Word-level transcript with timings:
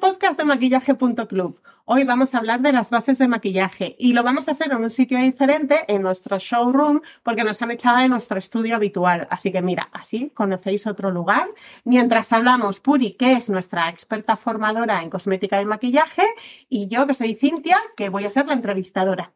Podcast 0.00 0.38
de 0.38 0.46
maquillaje.club. 0.46 1.60
Hoy 1.84 2.04
vamos 2.04 2.34
a 2.34 2.38
hablar 2.38 2.62
de 2.62 2.72
las 2.72 2.88
bases 2.88 3.18
de 3.18 3.28
maquillaje 3.28 3.96
y 3.98 4.14
lo 4.14 4.22
vamos 4.22 4.48
a 4.48 4.52
hacer 4.52 4.72
en 4.72 4.78
un 4.78 4.88
sitio 4.88 5.18
diferente, 5.18 5.84
en 5.88 6.00
nuestro 6.00 6.38
showroom, 6.38 7.02
porque 7.22 7.44
nos 7.44 7.60
han 7.60 7.70
echado 7.70 7.98
de 7.98 8.08
nuestro 8.08 8.38
estudio 8.38 8.76
habitual. 8.76 9.28
Así 9.30 9.52
que 9.52 9.60
mira, 9.60 9.90
así 9.92 10.30
conocéis 10.30 10.86
otro 10.86 11.10
lugar. 11.10 11.48
Mientras 11.84 12.32
hablamos, 12.32 12.80
Puri, 12.80 13.12
que 13.12 13.32
es 13.32 13.50
nuestra 13.50 13.90
experta 13.90 14.36
formadora 14.36 15.02
en 15.02 15.10
cosmética 15.10 15.60
y 15.60 15.66
maquillaje, 15.66 16.24
y 16.70 16.88
yo, 16.88 17.06
que 17.06 17.12
soy 17.12 17.34
Cintia, 17.34 17.78
que 17.94 18.08
voy 18.08 18.24
a 18.24 18.30
ser 18.30 18.46
la 18.46 18.54
entrevistadora. 18.54 19.34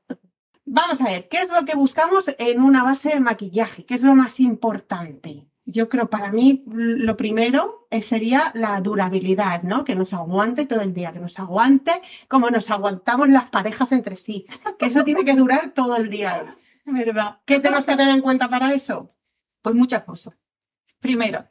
Vamos 0.65 0.99
a 1.03 1.05
ver, 1.05 1.29
¿qué 1.29 1.43
es 1.43 1.51
lo 1.51 1.67
que 1.67 1.77
buscamos 1.77 2.35
en 2.39 2.63
una 2.63 2.83
base 2.83 3.11
de 3.11 3.21
maquillaje? 3.21 3.85
¿Qué 3.85 3.95
es 3.95 4.03
lo 4.03 4.15
más 4.15 4.41
importante? 4.41 5.47
Yo 5.75 5.89
creo 5.89 6.09
para 6.09 6.31
mí 6.31 6.63
lo 6.67 7.17
primero 7.17 7.89
eh, 7.91 8.01
sería 8.01 8.53
la 8.55 8.81
durabilidad, 8.81 9.65
¿no? 9.65 9.85
Que 9.85 9.97
nos 9.97 10.15
aguante 10.15 10.67
todo 10.67 10.83
el 10.83 10.95
día, 10.95 11.13
que 11.13 11.19
nos 11.19 11.37
aguante 11.41 12.01
como 12.29 12.49
nos 12.49 12.71
aguantamos 12.71 13.29
las 13.29 13.51
parejas 13.51 13.91
entre 13.91 14.17
sí, 14.17 14.47
que 14.79 14.87
eso 14.87 15.03
tiene 15.03 15.25
que 15.25 15.35
durar 15.35 15.71
todo 15.71 15.97
el 15.97 16.11
día. 16.11 16.57
¿Verdad? 16.85 17.41
¿Qué 17.45 17.59
tenemos 17.59 17.87
que 17.87 17.97
tener 17.97 18.15
en 18.15 18.23
cuenta 18.23 18.49
para 18.49 18.73
eso? 18.73 19.09
Pues 19.63 19.75
muchas 19.75 20.05
cosas. 20.05 20.35
Primero, 21.01 21.45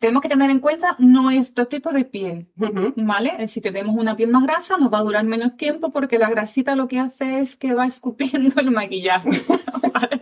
tenemos 0.00 0.22
que 0.22 0.30
tener 0.30 0.50
en 0.50 0.60
cuenta 0.60 0.96
nuestro 0.98 1.68
tipo 1.68 1.92
de 1.92 2.06
piel, 2.06 2.48
Ujú. 2.58 2.94
¿vale? 2.96 3.46
Si 3.48 3.60
tenemos 3.60 3.94
una 3.94 4.16
piel 4.16 4.30
más 4.30 4.42
grasa, 4.44 4.78
nos 4.78 4.90
va 4.90 4.98
a 4.98 5.02
durar 5.02 5.24
menos 5.24 5.58
tiempo 5.58 5.92
porque 5.92 6.18
la 6.18 6.30
grasita 6.30 6.74
lo 6.74 6.88
que 6.88 6.98
hace 6.98 7.40
es 7.40 7.54
que 7.54 7.74
va 7.74 7.86
escupiendo 7.86 8.60
el 8.60 8.70
maquillaje. 8.70 9.28
¿vale? 9.92 10.20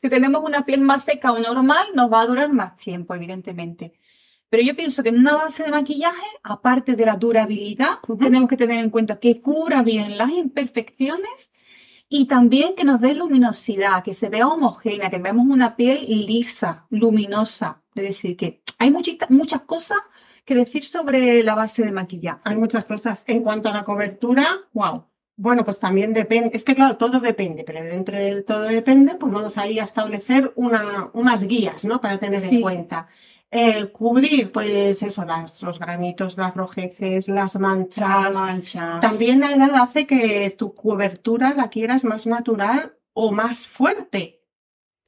Si 0.00 0.08
tenemos 0.08 0.42
una 0.42 0.64
piel 0.64 0.80
más 0.80 1.04
seca 1.04 1.30
o 1.30 1.38
normal, 1.38 1.88
nos 1.94 2.10
va 2.10 2.22
a 2.22 2.26
durar 2.26 2.50
más 2.52 2.76
tiempo, 2.76 3.14
evidentemente. 3.14 3.92
Pero 4.48 4.62
yo 4.62 4.74
pienso 4.74 5.02
que 5.02 5.10
en 5.10 5.18
una 5.18 5.34
base 5.34 5.62
de 5.62 5.72
maquillaje, 5.72 6.26
aparte 6.42 6.96
de 6.96 7.04
la 7.04 7.16
durabilidad, 7.16 7.98
tenemos 8.18 8.48
que 8.48 8.56
tener 8.56 8.82
en 8.82 8.88
cuenta 8.88 9.20
que 9.20 9.42
cubra 9.42 9.82
bien 9.82 10.16
las 10.16 10.30
imperfecciones 10.30 11.52
y 12.08 12.24
también 12.24 12.74
que 12.74 12.84
nos 12.84 12.98
dé 12.98 13.12
luminosidad, 13.12 14.02
que 14.02 14.14
se 14.14 14.30
vea 14.30 14.48
homogénea, 14.48 15.10
que 15.10 15.18
veamos 15.18 15.46
una 15.46 15.76
piel 15.76 16.06
lisa, 16.08 16.86
luminosa. 16.88 17.82
Es 17.94 18.04
decir, 18.04 18.38
que 18.38 18.62
hay 18.78 18.90
muchita- 18.90 19.26
muchas 19.30 19.62
cosas 19.62 19.98
que 20.44 20.54
decir 20.54 20.84
sobre 20.84 21.42
la 21.42 21.54
base 21.54 21.82
de 21.84 21.92
maquillaje. 21.92 22.40
Hay 22.44 22.56
muchas 22.56 22.84
cosas. 22.86 23.24
En 23.26 23.42
cuanto 23.42 23.68
a 23.68 23.72
la 23.72 23.84
cobertura, 23.84 24.46
Wow. 24.72 25.04
bueno, 25.36 25.64
pues 25.64 25.78
también 25.78 26.12
depende. 26.14 26.50
Es 26.54 26.64
que 26.64 26.74
claro, 26.74 26.96
todo 26.96 27.20
depende, 27.20 27.64
pero 27.64 27.82
dentro 27.82 28.18
del 28.18 28.44
todo 28.44 28.62
depende, 28.62 29.14
pues 29.16 29.32
vamos 29.32 29.58
ahí 29.58 29.78
a 29.78 29.84
establecer 29.84 30.52
una, 30.56 31.10
unas 31.12 31.44
guías, 31.44 31.84
¿no? 31.84 32.00
Para 32.00 32.18
tener 32.18 32.42
en 32.44 32.60
cuenta. 32.62 33.08
Eh, 33.50 33.86
cubrir, 33.92 34.52
pues 34.52 35.02
eso, 35.02 35.24
las, 35.24 35.62
los 35.62 35.78
granitos, 35.78 36.36
las 36.36 36.54
rojeces, 36.54 37.28
las 37.28 37.58
manchas. 37.58 38.34
manchas. 38.34 39.00
También 39.00 39.40
la 39.40 39.52
edad 39.52 39.74
hace 39.74 40.06
que 40.06 40.50
tu 40.56 40.74
cobertura 40.74 41.54
la 41.54 41.68
quieras 41.70 42.04
más 42.04 42.26
natural 42.26 42.96
o 43.14 43.32
más 43.32 43.66
fuerte. 43.66 44.37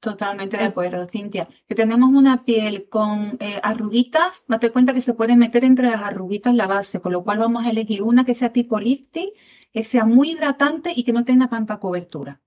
Totalmente 0.00 0.56
de 0.56 0.64
acuerdo, 0.64 1.04
Cintia. 1.06 1.46
Que 1.68 1.74
tenemos 1.74 2.08
una 2.08 2.42
piel 2.42 2.88
con 2.88 3.36
eh, 3.38 3.60
arruguitas, 3.62 4.46
date 4.48 4.72
cuenta 4.72 4.94
que 4.94 5.02
se 5.02 5.12
puede 5.12 5.36
meter 5.36 5.62
entre 5.62 5.90
las 5.90 6.00
arruguitas 6.02 6.54
la 6.54 6.66
base, 6.66 7.00
con 7.00 7.12
lo 7.12 7.22
cual 7.22 7.38
vamos 7.38 7.66
a 7.66 7.70
elegir 7.70 8.02
una 8.02 8.24
que 8.24 8.34
sea 8.34 8.50
tipo 8.50 8.80
lifting, 8.80 9.28
que 9.72 9.84
sea 9.84 10.06
muy 10.06 10.30
hidratante 10.30 10.92
y 10.96 11.04
que 11.04 11.12
no 11.12 11.22
tenga 11.22 11.48
tanta 11.48 11.78
cobertura. 11.78 12.40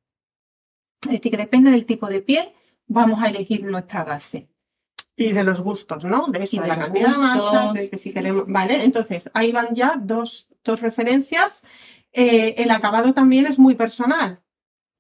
Es 1.04 1.12
decir, 1.12 1.32
que 1.32 1.38
depende 1.38 1.70
del 1.70 1.86
tipo 1.86 2.08
de 2.08 2.22
piel, 2.22 2.50
vamos 2.88 3.22
a 3.22 3.28
elegir 3.28 3.64
nuestra 3.64 4.04
base. 4.04 4.50
Y 5.16 5.32
de 5.32 5.44
los 5.44 5.62
gustos, 5.62 6.06
¿no? 6.06 6.26
De 6.28 6.44
eso, 6.44 6.58
de, 6.58 6.64
de 6.64 6.70
la 6.70 6.80
cantidad 6.80 7.12
de 7.12 7.18
manchas, 7.18 7.74
de 7.74 7.90
que 7.92 7.98
si 8.00 8.14
queremos. 8.14 8.46
Vale, 8.48 8.84
entonces 8.84 9.30
ahí 9.36 9.52
van 9.52 9.76
ya 9.76 9.96
dos, 10.02 10.48
dos 10.64 10.82
referencias. 10.82 11.62
Eh, 12.14 12.56
el 12.58 12.72
acabado 12.72 13.14
también 13.14 13.46
es 13.46 13.60
muy 13.60 13.76
personal. 13.76 14.43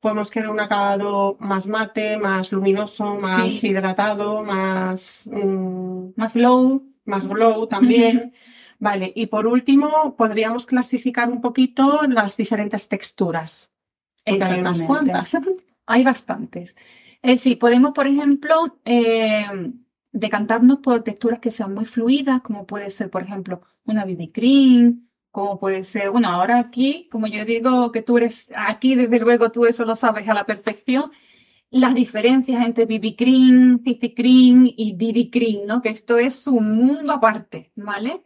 Podemos 0.03 0.29
querer 0.29 0.49
un 0.49 0.59
acabado 0.59 1.37
más 1.39 1.65
mate, 1.65 2.17
más 2.17 2.51
luminoso, 2.51 3.15
más 3.15 3.55
Sí. 3.55 3.67
hidratado, 3.69 4.43
más, 4.43 5.29
mm, 5.31 6.09
Más 6.17 6.33
glow, 6.33 6.83
más 7.05 7.25
glow 7.25 7.67
también. 7.67 8.33
Vale, 8.79 9.13
y 9.15 9.27
por 9.27 9.47
último, 9.47 10.17
podríamos 10.17 10.65
clasificar 10.65 11.29
un 11.29 11.39
poquito 11.39 12.01
las 12.09 12.35
diferentes 12.35 12.89
texturas. 12.89 13.71
Porque 14.25 14.43
hay 14.43 14.59
unas 14.59 14.81
cuantas. 14.81 15.37
Hay 15.85 16.03
bastantes. 16.03 16.75
Es 17.21 17.31
decir, 17.39 17.57
podemos, 17.57 17.91
por 17.91 18.05
ejemplo, 18.07 18.79
eh, 18.83 19.45
decantarnos 20.11 20.79
por 20.79 21.01
texturas 21.03 21.39
que 21.39 21.51
sean 21.51 21.73
muy 21.73 21.85
fluidas, 21.85 22.41
como 22.41 22.65
puede 22.65 22.89
ser, 22.91 23.09
por 23.09 23.23
ejemplo, 23.23 23.61
una 23.85 24.03
BB 24.03 24.31
cream, 24.33 25.07
como 25.33 25.59
puede 25.59 25.83
ser, 25.83 26.11
bueno, 26.11 26.29
ahora 26.29 26.59
aquí, 26.59 27.09
como 27.11 27.25
yo 27.27 27.43
digo 27.43 27.91
que 27.91 28.03
tú 28.03 28.17
eres, 28.19 28.51
aquí 28.55 28.95
desde 28.95 29.19
luego 29.19 29.51
tú 29.51 29.65
eso 29.65 29.83
lo 29.83 29.95
sabes 29.95 30.29
a 30.29 30.35
la 30.35 30.45
perfección, 30.45 31.11
las 31.71 31.95
diferencias 31.95 32.63
entre 32.63 32.85
BB 32.85 33.15
cream, 33.17 33.83
CC 33.83 34.13
cream 34.13 34.67
y 34.77 34.93
DD 34.93 35.31
cream, 35.31 35.65
¿no? 35.65 35.81
Que 35.81 35.89
esto 35.89 36.19
es 36.19 36.45
un 36.45 36.75
mundo 36.75 37.13
aparte, 37.13 37.71
¿vale? 37.75 38.23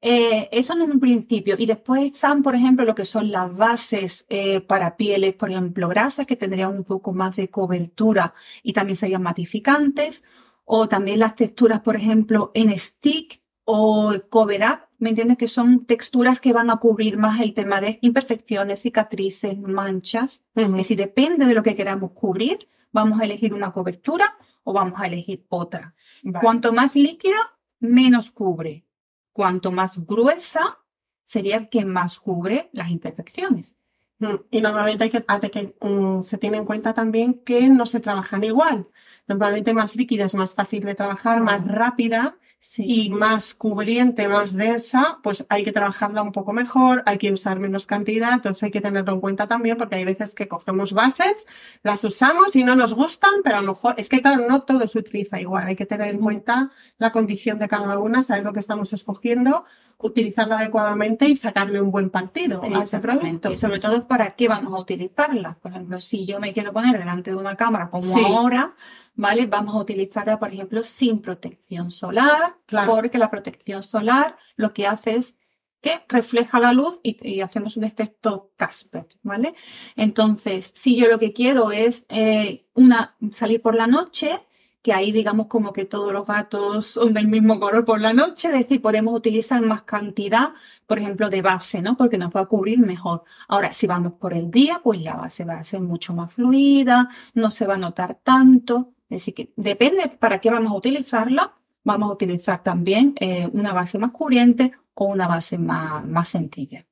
Eh, 0.00 0.48
eso 0.52 0.74
en 0.74 0.82
un 0.82 1.00
principio. 1.00 1.54
Y 1.56 1.66
después 1.66 2.02
están, 2.02 2.42
por 2.42 2.56
ejemplo, 2.56 2.84
lo 2.84 2.96
que 2.96 3.04
son 3.04 3.30
las 3.30 3.56
bases 3.56 4.26
eh, 4.28 4.60
para 4.60 4.96
pieles, 4.96 5.34
por 5.34 5.50
ejemplo, 5.50 5.88
grasas, 5.88 6.26
que 6.26 6.36
tendrían 6.36 6.76
un 6.76 6.84
poco 6.84 7.12
más 7.12 7.36
de 7.36 7.48
cobertura 7.48 8.34
y 8.64 8.72
también 8.72 8.96
serían 8.96 9.22
matificantes. 9.22 10.24
O 10.64 10.88
también 10.88 11.20
las 11.20 11.36
texturas, 11.36 11.80
por 11.80 11.94
ejemplo, 11.96 12.50
en 12.54 12.76
stick 12.78 13.43
o 13.64 14.12
cover 14.28 14.62
up, 14.62 14.80
¿me 14.98 15.10
entiendes? 15.10 15.38
Que 15.38 15.48
son 15.48 15.84
texturas 15.86 16.40
que 16.40 16.52
van 16.52 16.70
a 16.70 16.76
cubrir 16.76 17.16
más 17.16 17.40
el 17.40 17.54
tema 17.54 17.80
de 17.80 17.98
imperfecciones, 18.02 18.82
cicatrices, 18.82 19.58
manchas. 19.58 20.44
Es 20.54 20.66
Ujú. 20.68 20.76
decir, 20.76 20.96
depende 20.98 21.46
de 21.46 21.54
lo 21.54 21.62
que 21.62 21.76
queramos 21.76 22.12
cubrir, 22.12 22.68
vamos 22.92 23.20
a 23.20 23.24
elegir 23.24 23.54
una 23.54 23.72
cobertura 23.72 24.36
o 24.64 24.72
vamos 24.72 25.00
a 25.00 25.06
elegir 25.06 25.44
otra. 25.48 25.94
Vale. 26.22 26.42
Cuanto 26.42 26.72
más 26.72 26.94
líquida, 26.96 27.36
menos 27.80 28.30
cubre. 28.30 28.84
Cuanto 29.32 29.72
más 29.72 30.06
gruesa, 30.06 30.78
sería 31.24 31.56
el 31.56 31.68
que 31.68 31.84
más 31.84 32.18
cubre 32.20 32.68
las 32.72 32.90
imperfecciones. 32.90 33.76
Mm, 34.18 34.34
Y 34.50 34.60
normalmente 34.60 35.04
hay 35.04 35.10
que, 35.10 35.24
hay 35.26 35.40
que, 35.50 35.74
mm, 35.80 36.22
se 36.22 36.38
tiene 36.38 36.58
en 36.58 36.64
cuenta 36.64 36.94
también 36.94 37.34
que 37.44 37.68
no 37.68 37.84
se 37.86 38.00
trabajan 38.00 38.44
igual. 38.44 38.88
Normalmente 39.26 39.74
más 39.74 39.96
líquida 39.96 40.26
es 40.26 40.34
más 40.34 40.54
fácil 40.54 40.84
de 40.84 40.94
trabajar, 40.94 41.42
más 41.42 41.66
rápida 41.66 42.36
y 42.76 43.10
más 43.10 43.54
cubriente, 43.54 44.28
más 44.28 44.54
densa, 44.54 45.18
pues 45.22 45.44
hay 45.48 45.64
que 45.64 45.72
trabajarla 45.72 46.22
un 46.22 46.32
poco 46.32 46.52
mejor, 46.52 47.02
hay 47.06 47.18
que 47.18 47.32
usar 47.32 47.58
menos 47.60 47.86
cantidad, 47.86 48.32
entonces 48.32 48.62
hay 48.64 48.70
que 48.70 48.80
tenerlo 48.80 49.12
en 49.12 49.20
cuenta 49.20 49.46
también 49.46 49.76
porque 49.76 49.96
hay 49.96 50.04
veces 50.04 50.34
que 50.34 50.48
cogemos 50.48 50.92
bases, 50.92 51.46
las 51.82 52.02
usamos 52.04 52.56
y 52.56 52.64
no 52.64 52.74
nos 52.76 52.94
gustan, 52.94 53.30
pero 53.42 53.58
a 53.58 53.60
lo 53.60 53.72
mejor 53.72 53.94
es 53.98 54.08
que 54.08 54.20
claro, 54.20 54.46
no 54.48 54.62
todo 54.62 54.86
se 54.88 54.98
utiliza 54.98 55.40
igual, 55.40 55.66
hay 55.66 55.76
que 55.76 55.86
tener 55.86 56.08
en 56.08 56.18
cuenta 56.18 56.70
la 56.98 57.12
condición 57.12 57.58
de 57.58 57.68
cada 57.68 57.98
una, 57.98 58.22
saber 58.22 58.44
lo 58.44 58.52
que 58.52 58.60
estamos 58.60 58.92
escogiendo, 58.92 59.64
utilizarla 59.98 60.58
adecuadamente 60.58 61.26
y 61.28 61.36
sacarle 61.36 61.80
un 61.80 61.90
buen 61.90 62.10
partido 62.10 62.62
a 62.62 62.82
ese 62.82 62.98
producto. 62.98 63.52
Y 63.52 63.56
sobre 63.56 63.78
todo, 63.78 64.06
¿para 64.06 64.32
qué 64.32 64.48
vamos 64.48 64.74
a 64.74 64.78
utilizarlas? 64.80 65.56
Por 65.56 65.70
ejemplo, 65.70 66.00
si 66.00 66.26
yo 66.26 66.40
me 66.40 66.52
quiero 66.52 66.72
poner 66.72 66.98
delante 66.98 67.30
de 67.30 67.36
una 67.36 67.56
cámara 67.56 67.88
como 67.90 68.02
Sí. 68.02 68.20
ahora, 68.24 68.74
¿vale? 69.14 69.46
Vamos 69.46 69.74
a 69.74 69.78
utilizarla, 69.78 70.38
por 70.38 70.52
ejemplo, 70.52 70.82
sin 70.82 71.20
protección 71.20 71.90
solar, 71.90 72.56
Claro. 72.66 72.92
porque 72.92 73.18
la 73.18 73.30
protección 73.30 73.82
solar 73.82 74.36
lo 74.56 74.72
que 74.72 74.86
hace 74.86 75.16
es 75.16 75.40
que 75.80 76.00
refleja 76.08 76.58
la 76.60 76.72
luz 76.72 76.98
y, 77.02 77.16
y 77.28 77.42
hacemos 77.42 77.76
un 77.76 77.84
efecto 77.84 78.52
Casper, 78.56 79.06
¿vale? 79.22 79.54
Entonces, 79.96 80.72
si 80.74 80.96
yo 80.96 81.08
lo 81.08 81.18
que 81.18 81.32
quiero 81.34 81.72
es 81.72 82.06
eh, 82.08 82.66
una, 82.74 83.16
salir 83.32 83.60
por 83.60 83.74
la 83.74 83.86
noche, 83.86 84.40
que 84.80 84.92
ahí 84.94 85.12
digamos 85.12 85.46
como 85.46 85.72
que 85.72 85.84
todos 85.86 86.12
los 86.12 86.26
gatos 86.26 86.86
son 86.86 87.14
del 87.14 87.28
mismo 87.28 87.58
color 87.60 87.84
por 87.84 88.00
la 88.00 88.12
noche, 88.14 88.48
es 88.48 88.54
decir, 88.54 88.80
podemos 88.82 89.14
utilizar 89.14 89.60
más 89.62 89.82
cantidad, 89.82 90.54
por 90.86 90.98
ejemplo, 90.98 91.28
de 91.30 91.40
base, 91.42 91.80
¿no? 91.82 91.96
Porque 91.96 92.18
nos 92.18 92.30
va 92.30 92.40
a 92.42 92.46
cubrir 92.46 92.78
mejor. 92.78 93.24
Ahora, 93.48 93.72
si 93.74 93.86
vamos 93.86 94.14
por 94.14 94.34
el 94.34 94.50
día, 94.50 94.80
pues 94.82 95.00
la 95.02 95.16
base 95.16 95.44
va 95.44 95.58
a 95.58 95.64
ser 95.64 95.80
mucho 95.80 96.14
más 96.14 96.32
fluida, 96.34 97.08
no 97.34 97.50
se 97.50 97.66
va 97.66 97.74
a 97.74 97.78
notar 97.78 98.18
tanto. 98.22 98.93
Decir, 99.14 99.34
que 99.34 99.52
depende 99.56 100.08
para 100.18 100.38
qué 100.40 100.50
vamos 100.50 100.72
a 100.72 100.76
utilizarla. 100.76 101.54
Vamos 101.84 102.10
a 102.10 102.12
utilizar 102.12 102.62
también 102.62 103.14
eh, 103.20 103.48
una 103.52 103.72
base 103.72 103.98
más 103.98 104.10
cubriente 104.10 104.72
o 104.94 105.06
una 105.06 105.26
base 105.28 105.58
más, 105.58 106.06
más 106.06 106.28
sencilla. 106.28 106.84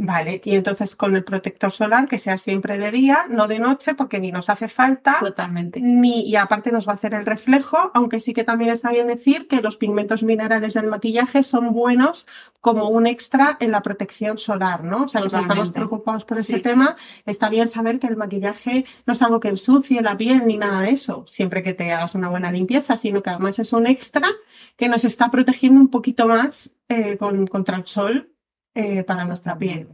Vale, 0.00 0.40
y 0.44 0.54
entonces 0.54 0.94
con 0.94 1.16
el 1.16 1.24
protector 1.24 1.72
solar 1.72 2.06
que 2.06 2.20
sea 2.20 2.38
siempre 2.38 2.78
de 2.78 2.92
día, 2.92 3.24
no 3.30 3.48
de 3.48 3.58
noche, 3.58 3.96
porque 3.96 4.20
ni 4.20 4.30
nos 4.30 4.48
hace 4.48 4.68
falta, 4.68 5.16
Totalmente. 5.18 5.80
ni, 5.80 6.20
y 6.22 6.36
aparte 6.36 6.70
nos 6.70 6.86
va 6.86 6.92
a 6.92 6.94
hacer 6.94 7.14
el 7.14 7.26
reflejo, 7.26 7.90
aunque 7.94 8.20
sí 8.20 8.32
que 8.32 8.44
también 8.44 8.70
está 8.70 8.90
bien 8.92 9.08
decir 9.08 9.48
que 9.48 9.60
los 9.60 9.76
pigmentos 9.76 10.22
minerales 10.22 10.74
del 10.74 10.86
maquillaje 10.86 11.42
son 11.42 11.72
buenos 11.72 12.28
como 12.60 12.88
un 12.90 13.08
extra 13.08 13.56
en 13.58 13.72
la 13.72 13.82
protección 13.82 14.38
solar, 14.38 14.84
¿no? 14.84 15.02
O 15.02 15.08
sea, 15.08 15.20
que 15.20 15.30
si 15.30 15.36
estamos 15.36 15.72
preocupados 15.72 16.24
por 16.24 16.38
ese 16.38 16.46
Sí, 16.46 16.54
sí. 16.58 16.62
tema, 16.62 16.94
está 17.26 17.48
bien 17.48 17.68
saber 17.68 17.98
que 17.98 18.06
el 18.06 18.16
maquillaje 18.16 18.84
no 19.04 19.14
es 19.14 19.22
algo 19.22 19.40
que 19.40 19.48
ensucie 19.48 20.00
la 20.00 20.16
piel 20.16 20.46
ni 20.46 20.58
nada 20.58 20.82
de 20.82 20.90
eso, 20.90 21.24
siempre 21.26 21.64
que 21.64 21.74
te 21.74 21.90
hagas 21.92 22.14
una 22.14 22.28
buena 22.28 22.52
limpieza, 22.52 22.96
sino 22.96 23.20
que 23.20 23.30
además 23.30 23.58
es 23.58 23.72
un 23.72 23.88
extra 23.88 24.28
que 24.76 24.88
nos 24.88 25.04
está 25.04 25.28
protegiendo 25.32 25.80
un 25.80 25.88
poquito 25.88 26.28
más 26.28 26.76
eh, 26.88 27.16
con, 27.18 27.48
contra 27.48 27.76
el 27.78 27.86
sol 27.88 28.30
eh, 28.74 29.02
para 29.04 29.24
nuestra 29.24 29.58
piel. 29.58 29.88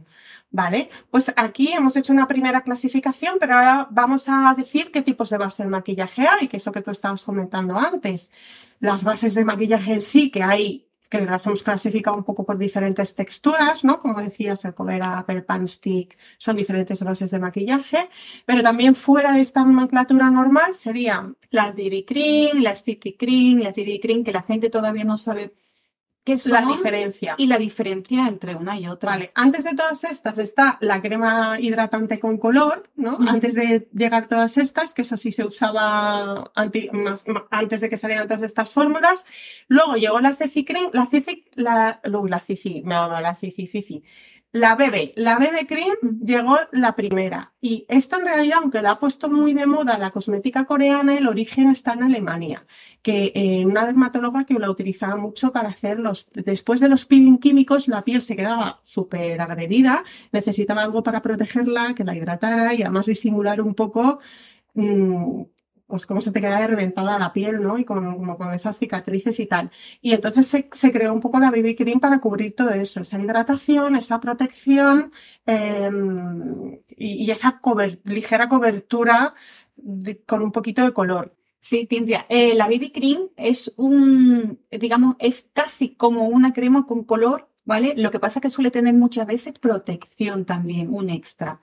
Vale, 0.51 0.89
pues 1.11 1.33
aquí 1.35 1.73
hemos 1.73 1.97
hecho 1.97 2.13
una 2.13 2.27
primera 2.27 2.61
clasificación, 2.61 3.35
pero 3.39 3.55
ahora 3.55 3.87
vamos 3.91 4.25
a 4.29 4.53
decir 4.55 4.89
qué 4.91 5.01
tipos 5.01 5.29
de 5.29 5.37
base 5.37 5.63
de 5.63 5.69
maquillaje 5.69 6.25
hay, 6.27 6.47
que 6.47 6.57
es 6.57 6.65
lo 6.65 6.71
que 6.71 6.81
tú 6.81 6.91
estabas 6.91 7.23
comentando 7.25 7.77
antes. 7.77 8.31
Las 8.79 9.03
bases 9.03 9.35
de 9.35 9.43
maquillaje 9.43 9.93
en 9.95 10.01
sí, 10.01 10.31
que 10.31 10.43
hay, 10.43 10.87
que 11.09 11.25
las 11.25 11.45
hemos 11.45 11.61
clasificado 11.61 12.15
un 12.15 12.23
poco 12.23 12.45
por 12.45 12.57
diferentes 12.57 13.15
texturas, 13.15 13.83
¿no? 13.83 13.99
Como 13.99 14.21
decías, 14.21 14.63
el 14.65 14.73
Cover 14.73 15.01
Up, 15.01 15.25
el 15.27 15.43
Pan 15.43 15.67
Stick, 15.67 16.17
son 16.37 16.55
diferentes 16.55 17.03
bases 17.03 17.31
de 17.31 17.39
maquillaje, 17.39 18.09
pero 18.45 18.63
también 18.63 18.95
fuera 18.95 19.33
de 19.33 19.41
esta 19.41 19.63
nomenclatura 19.63 20.29
normal 20.29 20.73
serían 20.73 21.35
Las 21.49 21.75
BB 21.75 22.05
Cream, 22.05 22.61
las 22.61 22.83
CC 22.83 23.17
Cream, 23.17 23.59
las 23.59 23.75
BB 23.75 23.99
Cream, 24.01 24.23
que 24.23 24.31
la 24.31 24.43
gente 24.43 24.69
todavía 24.69 25.03
no 25.03 25.17
sabe 25.17 25.53
qué 26.25 26.37
son. 26.37 26.51
la 26.51 26.61
diferencia. 26.65 27.35
Y 27.37 27.47
la 27.47 27.57
diferencia 27.57 28.27
entre 28.27 28.55
una 28.55 28.77
y 28.77 28.87
otra. 28.87 29.11
Vale, 29.11 29.31
antes 29.35 29.63
de 29.63 29.73
todas 29.75 30.03
estas 30.03 30.37
está 30.39 30.77
la 30.81 31.01
crema 31.01 31.57
hidratante 31.59 32.19
con 32.19 32.37
color, 32.37 32.83
¿no? 32.95 33.17
Antes 33.29 33.53
de 33.53 33.87
llegar 33.93 34.27
todas 34.27 34.57
estas, 34.57 34.93
que 34.93 35.03
eso 35.03 35.15
sí 35.15 35.31
se 35.31 35.45
usaba 35.45 36.51
anti- 36.55 36.89
más- 36.91 37.27
ma- 37.27 37.45
antes 37.51 37.79
de 37.81 37.89
que 37.89 37.95
salieran 37.97 38.27
todas 38.27 38.43
estas 38.43 38.71
fórmulas. 38.71 39.25
Luego 39.69 39.95
llegó 39.95 40.19
la 40.19 40.33
CC 40.33 40.65
Cream, 40.65 40.89
la 40.91 41.05
CC, 41.05 41.45
la, 41.55 42.01
uy, 42.11 42.29
la 42.29 42.39
CC, 42.39 42.81
me 42.83 42.95
ha 42.95 43.07
dado 43.07 43.21
la 43.21 43.35
CC, 43.35 43.67
CC. 43.67 44.03
La 44.55 44.75
BB, 44.75 45.15
la 45.17 45.37
BB 45.37 45.67
Cream 45.67 45.97
llegó 46.23 46.55
la 46.71 46.95
primera. 46.95 47.51
Y 47.59 47.85
esto 47.89 48.17
en 48.17 48.25
realidad, 48.25 48.59
aunque 48.61 48.81
la 48.81 48.91
ha 48.91 48.99
puesto 48.99 49.29
muy 49.29 49.53
de 49.53 49.65
moda 49.65 49.97
la 49.97 50.11
cosmética 50.11 50.63
coreana, 50.63 51.17
el 51.17 51.27
origen 51.27 51.69
está 51.69 51.91
en 51.91 52.03
Alemania 52.03 52.65
que 53.01 53.33
eh, 53.35 53.65
una 53.65 53.85
dermatóloga 53.85 54.45
que 54.45 54.57
la 54.57 54.71
utilizaba 54.71 55.17
mucho 55.17 55.51
para 55.51 55.67
hacer 55.67 55.99
los, 55.99 56.29
después 56.31 56.79
de 56.79 56.87
los 56.87 57.05
peeling 57.05 57.37
químicos, 57.37 57.89
la 57.89 58.05
piel 58.05 58.21
se 58.21 58.37
quedaba 58.37 58.79
súper 58.81 59.41
agredida, 59.41 60.05
necesitaba 60.31 60.83
algo 60.83 61.03
para 61.03 61.21
protegerla, 61.21 61.93
que 61.93 62.05
la 62.05 62.15
hidratara 62.15 62.73
y 62.73 62.81
además 62.81 63.07
disimular 63.07 63.59
un 63.59 63.75
poco, 63.75 64.19
mm, 64.73 65.41
pues 65.95 66.05
cómo 66.05 66.19
se 66.19 66.33
te 66.33 66.41
queda 66.41 66.67
reventada 66.67 67.17
la 67.17 67.31
piel, 67.31 67.61
¿no? 67.61 67.77
Y 67.77 67.85
con, 67.85 68.17
como 68.17 68.37
con 68.37 68.53
esas 68.53 68.77
cicatrices 68.77 69.39
y 69.39 69.45
tal. 69.45 69.71
Y 70.01 70.11
entonces 70.11 70.45
se, 70.45 70.91
creó 70.91 71.13
un 71.13 71.21
poco 71.21 71.39
la 71.39 71.51
BB 71.51 71.77
Cream 71.77 72.01
para 72.01 72.19
cubrir 72.19 72.53
todo 72.53 72.71
eso, 72.71 72.99
esa 72.99 73.17
hidratación, 73.17 73.95
esa 73.95 74.19
protección 74.19 75.13
eh, 75.45 75.89
y, 76.97 77.31
esa 77.31 77.61
ligera 78.03 78.49
cobertura 78.49 79.35
con 80.25 80.41
un 80.41 80.51
poquito 80.51 80.83
de 80.83 80.91
color. 80.91 81.33
Sí, 81.61 81.87
Cintia, 81.89 82.25
eh, 82.27 82.55
la 82.55 82.67
BB 82.67 82.91
Cream 82.93 83.29
es 83.37 83.73
un, 83.77 84.59
digamos, 84.69 85.15
es 85.19 85.49
casi 85.53 85.95
como 85.95 86.27
una 86.27 86.51
crema 86.51 86.85
con 86.85 87.05
color, 87.05 87.49
¿vale? 87.63 87.93
Lo 87.95 88.11
que 88.11 88.19
pasa 88.19 88.39
es 88.39 88.43
que 88.43 88.49
suele 88.49 88.69
tener 88.69 88.95
muchas 88.95 89.27
veces 89.27 89.53
protección 89.59 90.43
también, 90.43 90.93
un 90.93 91.09
extra. 91.09 91.61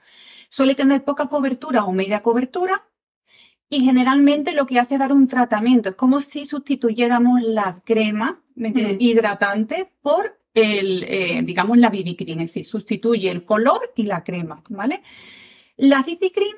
Suele 0.48 0.74
tener 0.74 1.04
poca 1.04 1.26
cobertura 1.28 1.84
o 1.84 1.92
media 1.92 2.22
cobertura 2.22 2.86
y 3.74 3.84
generalmente 3.84 4.52
lo 4.52 4.66
que 4.66 4.78
hace 4.78 4.94
es 4.94 5.00
dar 5.00 5.12
un 5.12 5.26
tratamiento. 5.28 5.88
Es 5.88 5.94
como 5.94 6.20
si 6.20 6.44
sustituyéramos 6.44 7.42
la 7.42 7.80
crema. 7.84 8.38
Mm. 8.54 8.66
hidratante 8.98 9.90
por 10.02 10.38
el, 10.52 11.04
eh, 11.04 11.40
digamos, 11.42 11.78
la 11.78 11.88
BB 11.88 12.16
Cream 12.18 12.40
en 12.40 12.48
sí. 12.48 12.64
Sustituye 12.64 13.30
el 13.30 13.46
color 13.46 13.80
y 13.96 14.02
la 14.02 14.22
crema, 14.22 14.62
¿vale? 14.68 15.02
La 15.76 16.02
CC 16.02 16.30
Cream 16.30 16.56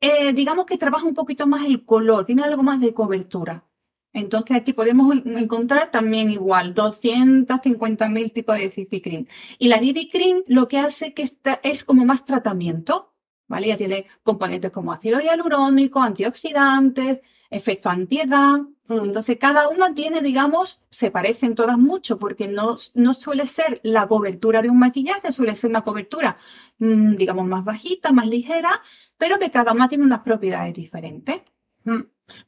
eh, 0.00 0.32
digamos 0.32 0.66
que 0.66 0.78
trabaja 0.78 1.06
un 1.06 1.14
poquito 1.14 1.46
más 1.46 1.66
el 1.66 1.84
color, 1.84 2.24
tiene 2.24 2.42
algo 2.42 2.62
más 2.62 2.80
de 2.80 2.94
cobertura. 2.94 3.64
Entonces 4.12 4.56
aquí 4.56 4.72
podemos 4.72 5.12
en- 5.16 5.38
encontrar 5.38 5.90
también 5.90 6.30
igual 6.30 6.74
250.000 6.74 8.32
tipos 8.32 8.56
de 8.58 8.70
CC 8.70 9.02
cream. 9.02 9.26
Y 9.58 9.68
la 9.68 9.78
cream 10.10 10.42
lo 10.46 10.68
que 10.68 10.78
hace 10.78 11.14
que 11.14 11.22
esta 11.22 11.60
es 11.62 11.84
como 11.84 12.04
más 12.04 12.24
tratamiento, 12.24 13.14
¿vale? 13.48 13.68
Ya 13.68 13.76
tiene 13.76 14.06
componentes 14.22 14.70
como 14.70 14.92
ácido 14.92 15.20
hialurónico, 15.20 16.00
antioxidantes, 16.00 17.20
efecto 17.50 17.88
antiedad. 17.88 18.60
Entonces 18.88 19.36
cada 19.38 19.68
una 19.68 19.94
tiene, 19.94 20.22
digamos, 20.22 20.80
se 20.90 21.10
parecen 21.10 21.54
todas 21.54 21.78
mucho 21.78 22.18
porque 22.18 22.48
no, 22.48 22.76
no 22.94 23.14
suele 23.14 23.46
ser 23.46 23.80
la 23.82 24.06
cobertura 24.06 24.62
de 24.62 24.70
un 24.70 24.78
maquillaje, 24.78 25.32
suele 25.32 25.54
ser 25.54 25.70
una 25.70 25.82
cobertura, 25.82 26.38
mm, 26.78 27.16
digamos, 27.16 27.46
más 27.46 27.64
bajita, 27.64 28.12
más 28.12 28.26
ligera, 28.26 28.70
pero 29.18 29.38
que 29.38 29.50
cada 29.50 29.72
una 29.72 29.88
tiene 29.88 30.04
unas 30.04 30.20
propiedades 30.20 30.72
diferentes. 30.74 31.42
Mm. 31.84 32.00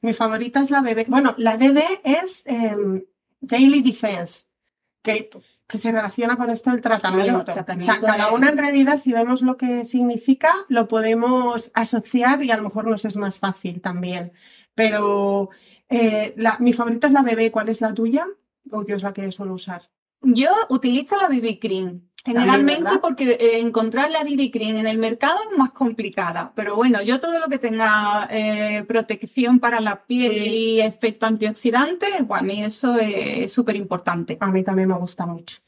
Mi 0.02 0.12
favorita 0.12 0.60
es 0.60 0.70
la 0.70 0.82
BB. 0.82 1.06
Bueno, 1.08 1.34
la 1.38 1.56
DD 1.56 1.82
es 2.04 2.42
em, 2.46 3.02
Daily 3.40 3.82
Defense, 3.82 4.46
que, 5.02 5.30
que 5.70 5.78
se 5.78 5.92
relaciona 5.92 6.36
con 6.36 6.50
esto 6.50 6.70
del 6.70 6.80
tratamiento. 6.82 7.52
O 7.84 7.86
sea, 7.86 8.00
cada 8.18 8.32
una 8.34 8.48
en 8.50 8.58
realidad, 8.58 8.96
si 8.98 9.12
vemos 9.12 9.40
lo 9.42 9.56
que 9.56 9.84
significa, 9.84 10.52
lo 10.68 10.88
podemos 10.88 11.70
asociar 11.74 12.42
y 12.42 12.50
a 12.50 12.56
lo 12.56 12.64
mejor 12.64 12.86
nos 12.86 13.04
es 13.04 13.16
más 13.16 13.38
fácil 13.38 13.80
también. 13.80 14.32
Pero 14.74 15.50
eh, 15.88 16.34
la- 16.36 16.56
mi 16.58 16.72
favorita 16.72 17.06
es 17.06 17.12
la 17.12 17.22
BB. 17.22 17.50
¿Cuál 17.50 17.68
es 17.68 17.80
la 17.80 17.94
tuya? 17.94 18.26
O 18.70 18.84
yo 18.84 18.96
es 18.96 19.02
la 19.02 19.12
que 19.12 19.30
suelo 19.32 19.54
usar. 19.54 19.90
Yo 20.22 20.50
utilizo 20.68 21.16
la 21.16 21.28
BB 21.28 21.58
Cream. 21.60 22.09
Generalmente 22.24 22.98
porque 23.00 23.30
eh, 23.32 23.60
encontrar 23.60 24.10
la 24.10 24.20
Cream 24.20 24.76
en 24.76 24.86
el 24.86 24.98
mercado 24.98 25.38
es 25.50 25.56
más 25.56 25.70
complicada. 25.70 26.52
Pero 26.54 26.76
bueno, 26.76 27.02
yo 27.02 27.18
todo 27.18 27.38
lo 27.38 27.48
que 27.48 27.58
tenga 27.58 28.28
eh, 28.30 28.84
protección 28.86 29.58
para 29.58 29.80
la 29.80 30.04
piel 30.04 30.54
y 30.54 30.80
efecto 30.80 31.26
antioxidante, 31.26 32.06
pues 32.26 32.40
a 32.40 32.44
mí 32.44 32.62
eso 32.62 32.96
es 32.98 33.52
súper 33.52 33.76
importante. 33.76 34.36
A 34.40 34.50
mí 34.50 34.62
también 34.62 34.88
me 34.88 34.98
gusta 34.98 35.24
mucho. 35.24 35.58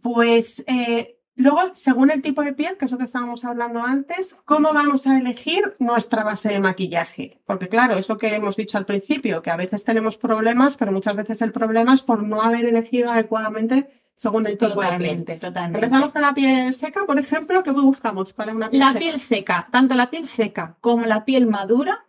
Pues 0.00 0.64
eh, 0.66 1.18
luego, 1.36 1.60
según 1.74 2.10
el 2.10 2.22
tipo 2.22 2.42
de 2.42 2.54
piel, 2.54 2.78
que 2.78 2.86
es 2.86 2.92
lo 2.92 2.98
que 2.98 3.04
estábamos 3.04 3.44
hablando 3.44 3.82
antes, 3.82 4.36
¿cómo 4.46 4.72
vamos 4.72 5.06
a 5.06 5.18
elegir 5.18 5.76
nuestra 5.78 6.24
base 6.24 6.48
de 6.48 6.60
maquillaje? 6.60 7.42
Porque 7.44 7.68
claro, 7.68 7.98
es 7.98 8.08
lo 8.08 8.16
que 8.16 8.34
hemos 8.34 8.56
dicho 8.56 8.78
al 8.78 8.86
principio, 8.86 9.42
que 9.42 9.50
a 9.50 9.56
veces 9.56 9.84
tenemos 9.84 10.16
problemas, 10.16 10.76
pero 10.78 10.92
muchas 10.92 11.14
veces 11.14 11.42
el 11.42 11.52
problema 11.52 11.92
es 11.92 12.02
por 12.02 12.22
no 12.22 12.42
haber 12.42 12.64
elegido 12.64 13.10
adecuadamente 13.10 13.99
según 14.14 14.46
el 14.46 14.58
tipo 14.58 14.80
de 14.82 14.98
piel. 14.98 15.24
Totalmente, 15.26 15.36
totalmente. 15.36 15.86
Empezamos 15.86 16.10
con 16.12 16.22
la 16.22 16.34
piel 16.34 16.74
seca, 16.74 17.04
por 17.06 17.18
ejemplo, 17.18 17.62
¿qué 17.62 17.70
buscamos 17.70 18.32
para 18.32 18.52
una 18.52 18.68
piel 18.70 18.80
La 18.80 18.88
seca? 18.88 18.98
piel 18.98 19.18
seca, 19.18 19.68
tanto 19.70 19.94
la 19.94 20.10
piel 20.10 20.26
seca 20.26 20.76
como 20.80 21.06
la 21.06 21.24
piel 21.24 21.46
madura, 21.46 22.04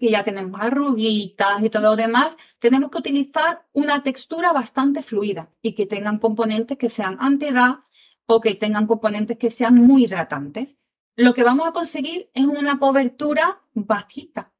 que 0.00 0.10
ya 0.10 0.24
tenemos 0.24 0.60
arruguitas 0.60 1.62
y 1.62 1.70
todo 1.70 1.82
lo 1.82 1.96
demás, 1.96 2.36
tenemos 2.58 2.90
que 2.90 2.98
utilizar 2.98 3.66
una 3.72 4.02
textura 4.02 4.52
bastante 4.52 5.02
fluida 5.02 5.50
y 5.62 5.74
que 5.74 5.86
tengan 5.86 6.18
componentes 6.18 6.76
que 6.78 6.88
sean 6.88 7.16
antiedad 7.20 7.80
o 8.26 8.40
que 8.40 8.54
tengan 8.54 8.86
componentes 8.86 9.36
que 9.36 9.50
sean 9.50 9.74
muy 9.74 10.04
hidratantes. 10.04 10.78
Lo 11.16 11.34
que 11.34 11.44
vamos 11.44 11.68
a 11.68 11.72
conseguir 11.72 12.30
es 12.34 12.46
una 12.46 12.78
cobertura 12.78 13.62
bajita, 13.74 14.52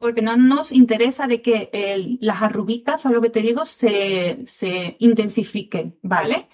porque 0.00 0.22
no 0.22 0.36
nos 0.36 0.72
interesa 0.72 1.26
de 1.26 1.42
que 1.42 1.68
el- 1.72 2.18
las 2.22 2.40
arruguitas, 2.42 3.04
a 3.06 3.10
lo 3.10 3.20
que 3.20 3.28
te 3.30 3.42
digo, 3.42 3.66
se, 3.66 4.42
se 4.46 4.96
intensifiquen, 4.98 5.98
¿vale? 6.02 6.48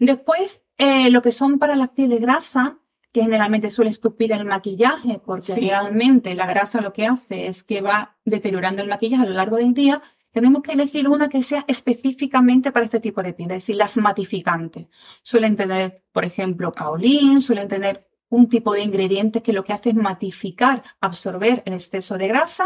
Después, 0.00 0.62
eh, 0.76 1.08
lo 1.10 1.22
que 1.22 1.30
son 1.32 1.58
para 1.60 1.76
las 1.76 1.90
pieles 1.90 2.20
grasa, 2.20 2.80
que 3.12 3.22
generalmente 3.22 3.70
suele 3.70 3.92
escupir 3.92 4.32
el 4.32 4.44
maquillaje, 4.44 5.20
porque 5.24 5.52
Sí. 5.52 5.60
realmente 5.60 6.34
la 6.34 6.46
grasa 6.46 6.80
lo 6.80 6.92
que 6.92 7.06
hace 7.06 7.46
es 7.46 7.62
que 7.62 7.80
va 7.80 8.16
deteriorando 8.24 8.82
el 8.82 8.88
maquillaje 8.88 9.22
a 9.22 9.26
lo 9.26 9.34
largo 9.34 9.56
del 9.56 9.72
día, 9.72 10.02
tenemos 10.32 10.62
que 10.64 10.72
elegir 10.72 11.08
una 11.08 11.28
que 11.28 11.44
sea 11.44 11.64
específicamente 11.68 12.72
para 12.72 12.84
este 12.84 12.98
tipo 12.98 13.22
de 13.22 13.34
piel, 13.34 13.52
es 13.52 13.58
decir, 13.58 13.76
las 13.76 13.96
matificantes. 13.98 14.88
Suelen 15.22 15.54
tener, 15.54 16.02
por 16.10 16.24
ejemplo, 16.24 16.72
kaolín, 16.72 17.40
suelen 17.40 17.68
tener 17.68 18.08
un 18.34 18.48
tipo 18.48 18.72
de 18.72 18.82
ingredientes 18.82 19.42
que 19.42 19.52
lo 19.52 19.62
que 19.62 19.72
hace 19.72 19.90
es 19.90 19.94
matificar, 19.94 20.82
absorber 21.00 21.62
el 21.66 21.74
exceso 21.74 22.18
de 22.18 22.28
grasa 22.28 22.64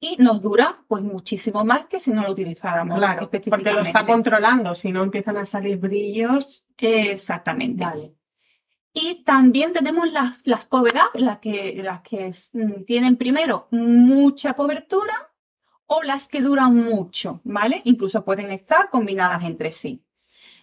y 0.00 0.16
nos 0.18 0.42
dura 0.42 0.84
pues 0.88 1.02
muchísimo 1.02 1.64
más 1.64 1.86
que 1.86 2.00
si 2.00 2.12
no 2.12 2.22
lo 2.22 2.32
utilizáramos 2.32 2.98
Claro, 2.98 3.30
porque 3.30 3.72
lo 3.72 3.80
está 3.80 4.04
controlando, 4.04 4.74
si 4.74 4.92
no 4.92 5.02
empiezan 5.02 5.36
a 5.36 5.46
salir 5.46 5.78
brillos. 5.78 6.64
Exactamente. 6.76 7.84
Vale. 7.84 8.14
Y 8.92 9.24
también 9.24 9.72
tenemos 9.72 10.12
las, 10.12 10.46
las 10.46 10.66
cover 10.66 10.94
up, 10.94 11.20
las 11.20 11.38
que, 11.38 11.80
las 11.82 12.00
que 12.02 12.32
mm, 12.52 12.84
tienen 12.84 13.16
primero 13.16 13.68
mucha 13.70 14.54
cobertura 14.54 15.14
o 15.86 16.02
las 16.02 16.28
que 16.28 16.42
duran 16.42 16.74
mucho, 16.76 17.40
¿vale? 17.44 17.82
Incluso 17.84 18.24
pueden 18.24 18.50
estar 18.50 18.90
combinadas 18.90 19.44
entre 19.44 19.70
sí. 19.70 20.04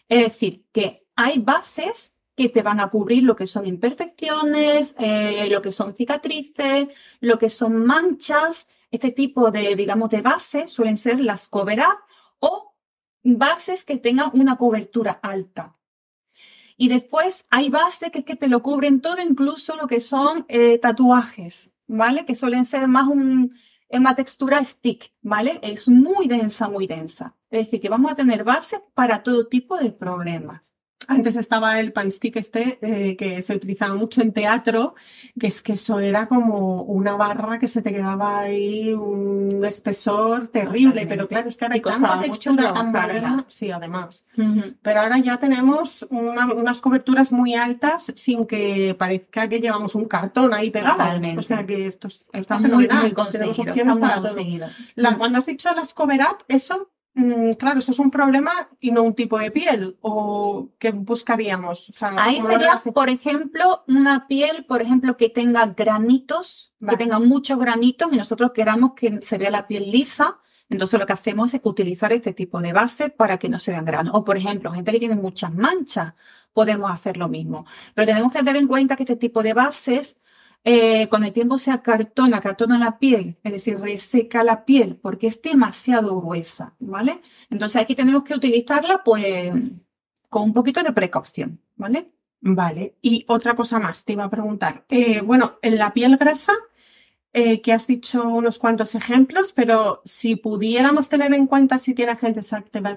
Es 0.08 0.24
decir, 0.24 0.65
que 0.72 1.05
hay 1.15 1.39
bases 1.39 2.17
que 2.35 2.50
te 2.50 2.61
van 2.61 2.79
a 2.79 2.89
cubrir 2.89 3.23
lo 3.23 3.35
que 3.35 3.47
son 3.47 3.65
imperfecciones, 3.65 4.95
eh, 5.00 5.47
lo 5.50 5.61
que 5.61 5.71
son 5.71 5.95
cicatrices, 5.95 6.88
lo 7.19 7.38
que 7.38 7.50
son 7.50 7.85
manchas. 7.85 8.67
Este 8.89 9.11
tipo 9.11 9.51
de, 9.51 9.75
digamos, 9.75 10.09
de 10.09 10.21
bases 10.21 10.71
suelen 10.71 10.97
ser 10.97 11.19
las 11.19 11.47
cover 11.47 11.79
up 11.79 12.00
o 12.39 12.75
bases 13.23 13.85
que 13.85 13.97
tengan 13.97 14.31
una 14.33 14.57
cobertura 14.57 15.11
alta. 15.11 15.77
Y 16.77 16.88
después 16.88 17.43
hay 17.51 17.69
bases 17.69 18.11
que, 18.11 18.23
que 18.23 18.35
te 18.35 18.47
lo 18.47 18.63
cubren 18.63 19.01
todo, 19.01 19.21
incluso 19.21 19.75
lo 19.75 19.88
que 19.88 20.00
son 20.00 20.45
eh, 20.47 20.79
tatuajes, 20.79 21.71
¿vale? 21.88 22.25
Que 22.25 22.35
suelen 22.35 22.65
ser 22.65 22.88
más 22.88 23.07
un, 23.07 23.53
una 23.91 24.15
textura 24.15 24.63
stick, 24.63 25.13
¿vale? 25.21 25.59
Es 25.61 25.88
muy 25.89 26.27
densa, 26.27 26.69
muy 26.69 26.88
densa. 26.88 27.35
Es 27.50 27.65
decir, 27.65 27.81
que 27.81 27.89
vamos 27.89 28.11
a 28.11 28.15
tener 28.15 28.43
bases 28.43 28.81
para 28.93 29.21
todo 29.21 29.47
tipo 29.47 29.77
de 29.77 29.91
problemas. 29.91 30.73
Antes 31.08 31.36
estaba 31.36 31.79
el 31.79 31.93
pan 31.93 32.12
stick 32.12 32.36
este 32.36 32.79
eh, 32.81 33.15
que 33.15 33.41
se 33.41 33.55
utilizaba 33.55 33.96
mucho 33.96 34.22
en 34.22 34.34
teatro, 34.34 34.96
que 35.39 35.48
es 35.48 35.62
que 35.62 35.74
eso 35.74 36.00
era 36.00 36.27
como 36.27 36.84
una 36.84 37.15
barra 37.15 37.60
que 37.60 37.67
se 37.67 37.81
te 37.81 37.91
quedaba 37.91 38.39
ahí 38.41 38.93
un 38.93 39.63
espesor 39.65 40.48
terrible, 40.48 41.05
pero 41.08 41.27
claro, 41.27 41.50
es 41.50 41.58
que 41.58 41.65
ahora 41.65 41.75
hay 41.75 41.81
tanta 41.81 42.22
textura 42.22 42.74
tan 42.74 42.91
madera, 42.91 43.46
sí, 43.48 43.72
además. 43.72 44.25
Pero 44.81 45.01
ahora 45.01 45.17
ya 45.17 45.38
tenemos 45.38 46.05
unas 46.10 46.81
coberturas 46.81 47.31
muy 47.31 47.55
altas 47.55 48.13
sin 48.15 48.46
que 48.46 48.96
parezca 48.98 49.48
que 49.48 49.60
llevamos 49.60 49.96
un 49.96 50.05
cartón 50.05 50.53
ahí 50.53 50.72
pegado. 50.72 50.98
Totalmente. 50.98 51.39
O 51.39 51.43
sea 51.43 51.65
que 51.65 51.88
esto 51.88 52.08
está, 52.34 52.60
muy, 52.60 52.88
muy 52.88 53.12
conseguido. 53.12 53.74
Tenemos 53.74 54.00
para 54.00 54.22
La, 54.96 55.17
cuando 55.17 55.39
has 55.39 55.46
dicho 55.46 55.74
las 55.74 55.93
cover 55.93 56.22
up, 56.22 56.43
eso 56.48 56.91
claro, 57.57 57.79
eso 57.79 57.91
es 57.91 57.99
un 57.99 58.11
problema 58.11 58.51
y 58.79 58.91
no 58.91 59.03
un 59.03 59.13
tipo 59.13 59.37
de 59.37 59.51
piel. 59.51 59.97
¿O 60.01 60.69
qué 60.79 60.91
buscaríamos? 60.91 61.91
Ahí 62.17 62.41
sería, 62.41 62.81
por 62.93 63.09
ejemplo, 63.09 63.83
una 63.87 64.27
piel, 64.27 64.65
por 64.65 64.81
ejemplo, 64.81 65.17
que 65.17 65.29
tenga 65.29 65.65
granitos, 65.67 66.73
que 66.87 66.97
tenga 66.97 67.19
muchos 67.19 67.59
granitos 67.59 68.11
y 68.13 68.17
nosotros 68.17 68.51
queramos 68.51 68.93
que 68.93 69.21
se 69.21 69.37
vea 69.37 69.51
la 69.51 69.67
piel 69.67 69.91
lisa. 69.91 70.39
Entonces 70.69 70.97
lo 70.97 71.05
que 71.05 71.13
hacemos 71.13 71.53
es 71.53 71.59
utilizar 71.63 72.13
este 72.13 72.33
tipo 72.33 72.61
de 72.61 72.71
base 72.71 73.09
para 73.09 73.37
que 73.37 73.49
no 73.49 73.59
se 73.59 73.71
vean 73.71 73.83
granos. 73.83 74.13
O 74.15 74.23
por 74.23 74.37
ejemplo, 74.37 74.71
gente 74.71 74.93
que 74.93 74.99
tiene 74.99 75.15
muchas 75.15 75.53
manchas, 75.53 76.13
podemos 76.53 76.89
hacer 76.89 77.17
lo 77.17 77.27
mismo. 77.27 77.65
Pero 77.93 78.07
tenemos 78.07 78.31
que 78.31 78.39
tener 78.39 78.55
en 78.55 78.67
cuenta 78.67 78.95
que 78.95 79.03
este 79.03 79.17
tipo 79.17 79.43
de 79.43 79.53
bases 79.53 80.21
eh, 80.63 81.07
con 81.09 81.23
el 81.23 81.33
tiempo 81.33 81.57
se 81.57 81.71
acartona, 81.71 82.37
acartona 82.37 82.77
la 82.77 82.99
piel, 82.99 83.37
es 83.43 83.51
decir, 83.51 83.79
reseca 83.79 84.43
la 84.43 84.63
piel 84.63 84.95
porque 84.95 85.27
es 85.27 85.41
demasiado 85.41 86.21
gruesa, 86.21 86.75
¿vale? 86.79 87.21
Entonces 87.49 87.81
aquí 87.81 87.95
tenemos 87.95 88.23
que 88.23 88.35
utilizarla 88.35 89.03
pues 89.03 89.51
con 90.29 90.43
un 90.43 90.53
poquito 90.53 90.83
de 90.83 90.93
precaución, 90.93 91.59
¿vale? 91.75 92.11
Vale, 92.41 92.95
y 93.01 93.25
otra 93.27 93.55
cosa 93.55 93.79
más 93.79 94.03
te 94.03 94.13
iba 94.13 94.23
a 94.23 94.29
preguntar. 94.29 94.85
Eh, 94.89 95.21
bueno, 95.21 95.53
en 95.61 95.77
la 95.77 95.93
piel 95.93 96.17
grasa, 96.17 96.53
eh, 97.33 97.61
que 97.61 97.71
has 97.71 97.87
dicho 97.87 98.27
unos 98.27 98.59
cuantos 98.59 98.93
ejemplos, 98.93 99.53
pero 99.53 100.01
si 100.05 100.35
pudiéramos 100.35 101.07
tener 101.07 101.33
en 101.33 101.47
cuenta 101.47 101.79
si 101.79 101.93
tiene 101.93 102.11
agentes 102.11 102.51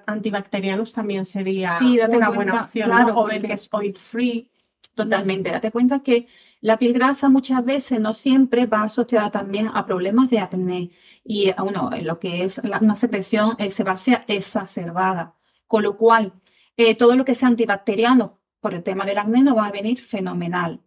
antibacterianos, 0.07 0.93
también 0.93 1.25
sería 1.25 1.79
una 2.09 2.31
buena 2.31 2.63
opción, 2.63 2.91
¿no? 2.91 3.21
O 3.21 3.27
ver 3.27 3.43
que 3.43 3.53
es 3.53 3.69
oil 3.73 3.97
free. 3.97 4.51
Totalmente. 4.95 5.51
Date 5.51 5.71
cuenta 5.71 6.01
que 6.01 6.27
la 6.65 6.79
piel 6.79 6.95
grasa 6.95 7.29
muchas 7.29 7.63
veces, 7.63 8.01
no 8.01 8.15
siempre, 8.15 8.65
va 8.65 8.85
asociada 8.85 9.31
también 9.31 9.69
a 9.75 9.85
problemas 9.85 10.31
de 10.31 10.39
acné 10.39 10.93
y 11.23 11.53
bueno, 11.59 11.91
lo 12.01 12.19
que 12.19 12.43
es 12.43 12.59
una 12.81 12.97
secreción 12.97 13.55
eh, 13.59 13.71
sebácea 13.71 14.25
exacerbada. 14.29 15.35
Con 15.67 15.83
lo 15.83 15.99
cual, 15.99 16.33
eh, 16.79 16.95
todo 16.95 17.17
lo 17.17 17.25
que 17.27 17.35
sea 17.35 17.49
antibacteriano 17.49 18.41
por 18.61 18.73
el 18.73 18.83
tema 18.83 19.05
del 19.05 19.19
acné 19.19 19.43
no 19.43 19.55
va 19.55 19.67
a 19.67 19.73
venir 19.73 19.99
fenomenal. 20.01 20.81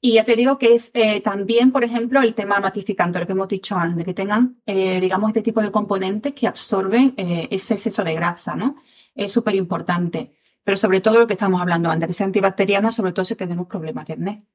Y 0.00 0.14
ya 0.14 0.24
te 0.24 0.34
digo 0.34 0.58
que 0.58 0.74
es 0.74 0.90
eh, 0.94 1.20
también, 1.20 1.70
por 1.70 1.84
ejemplo, 1.84 2.20
el 2.20 2.34
tema 2.34 2.58
matificante, 2.58 3.20
lo 3.20 3.26
que 3.26 3.32
hemos 3.34 3.48
dicho 3.48 3.76
antes, 3.76 4.04
que 4.04 4.14
tengan, 4.14 4.60
digamos, 4.66 5.30
este 5.30 5.42
tipo 5.42 5.62
de 5.62 5.70
componentes 5.70 6.32
que 6.34 6.48
absorben 6.48 7.14
ese 7.16 7.74
exceso 7.74 8.02
de 8.02 8.14
grasa, 8.14 8.56
¿no? 8.56 8.74
Es 9.14 9.30
súper 9.30 9.54
importante 9.54 10.36
pero 10.64 10.78
sobre 10.78 11.02
todo 11.02 11.18
lo 11.18 11.26
que 11.26 11.34
estamos 11.34 11.60
hablando 11.60 11.90
antes, 11.90 12.06
que 12.06 12.14
sea 12.14 12.26
antibacteriana, 12.26 12.90
sobre 12.90 13.12
todo 13.12 13.26
si 13.26 13.36
tenemos 13.36 13.66
problemas 13.66 14.06
de 14.06 14.14
acné. 14.14 14.46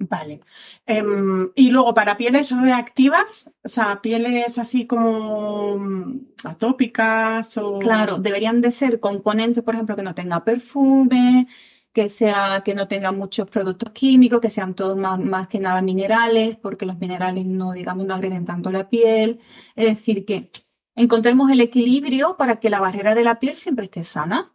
Vale. 0.00 0.40
Em, 0.86 1.50
y 1.56 1.70
luego 1.70 1.92
para 1.92 2.16
pieles 2.16 2.50
reactivas, 2.52 3.50
o 3.64 3.68
sea, 3.68 4.00
pieles 4.00 4.56
así 4.58 4.86
como 4.86 5.76
mm, 5.76 6.20
atópicas 6.44 7.56
o. 7.58 7.78
Claro, 7.80 8.18
deberían 8.18 8.60
de 8.60 8.70
ser 8.70 9.00
componentes, 9.00 9.64
por 9.64 9.74
ejemplo, 9.74 9.96
que 9.96 10.04
no 10.04 10.14
tenga 10.14 10.44
perfume, 10.44 11.48
que 11.92 12.08
sea, 12.08 12.62
que 12.64 12.74
no 12.76 12.86
tengan 12.86 13.18
muchos 13.18 13.50
productos 13.50 13.90
químicos, 13.90 14.40
que 14.40 14.50
sean 14.50 14.74
todos 14.74 14.96
más, 14.96 15.18
más 15.18 15.48
que 15.48 15.58
nada 15.58 15.82
minerales, 15.82 16.56
porque 16.56 16.86
los 16.86 16.98
minerales 16.98 17.44
no, 17.46 17.72
digamos, 17.72 18.06
no 18.06 18.14
agreden 18.14 18.44
tanto 18.44 18.70
la 18.70 18.88
piel. 18.88 19.40
Es 19.74 19.86
decir, 19.86 20.24
que 20.24 20.50
encontremos 20.94 21.50
el 21.50 21.60
equilibrio 21.60 22.36
para 22.36 22.56
que 22.60 22.70
la 22.70 22.80
barrera 22.80 23.14
de 23.16 23.24
la 23.24 23.40
piel 23.40 23.56
siempre 23.56 23.86
esté 23.86 24.04
sana. 24.04 24.52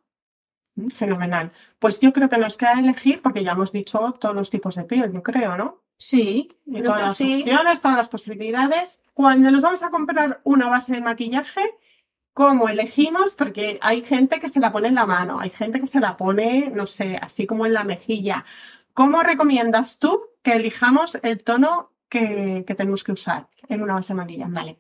Fenomenal. 0.89 1.51
Pues 1.79 1.99
yo 1.99 2.11
creo 2.13 2.29
que 2.29 2.37
nos 2.37 2.57
queda 2.57 2.79
elegir, 2.79 3.21
porque 3.21 3.43
ya 3.43 3.51
hemos 3.51 3.71
dicho 3.71 4.13
todos 4.19 4.35
los 4.35 4.49
tipos 4.49 4.75
de 4.75 4.83
piel, 4.85 5.11
yo 5.11 5.21
creo, 5.21 5.55
¿no? 5.55 5.83
Sí. 5.97 6.49
Y 6.65 6.81
todas 6.81 7.01
las 7.01 7.11
opciones, 7.11 7.81
todas 7.81 7.97
las 7.97 8.09
posibilidades. 8.09 9.01
Cuando 9.13 9.51
nos 9.51 9.63
vamos 9.63 9.83
a 9.83 9.89
comprar 9.89 10.41
una 10.43 10.67
base 10.69 10.93
de 10.93 11.01
maquillaje, 11.01 11.61
¿cómo 12.33 12.67
elegimos? 12.67 13.35
Porque 13.35 13.77
hay 13.81 14.03
gente 14.03 14.39
que 14.39 14.49
se 14.49 14.59
la 14.59 14.71
pone 14.71 14.87
en 14.87 14.95
la 14.95 15.05
mano, 15.05 15.39
hay 15.39 15.51
gente 15.51 15.79
que 15.79 15.87
se 15.87 15.99
la 15.99 16.17
pone, 16.17 16.71
no 16.73 16.87
sé, 16.87 17.17
así 17.21 17.45
como 17.45 17.65
en 17.65 17.73
la 17.73 17.83
mejilla. 17.83 18.43
¿Cómo 18.93 19.21
recomiendas 19.23 19.99
tú 19.99 20.23
que 20.41 20.53
elijamos 20.53 21.19
el 21.21 21.43
tono 21.43 21.93
que, 22.09 22.63
que 22.67 22.75
tenemos 22.75 23.03
que 23.03 23.11
usar 23.11 23.47
en 23.69 23.81
una 23.81 23.93
base 23.93 24.13
de 24.13 24.17
maquillaje? 24.17 24.51
Vale. 24.51 24.79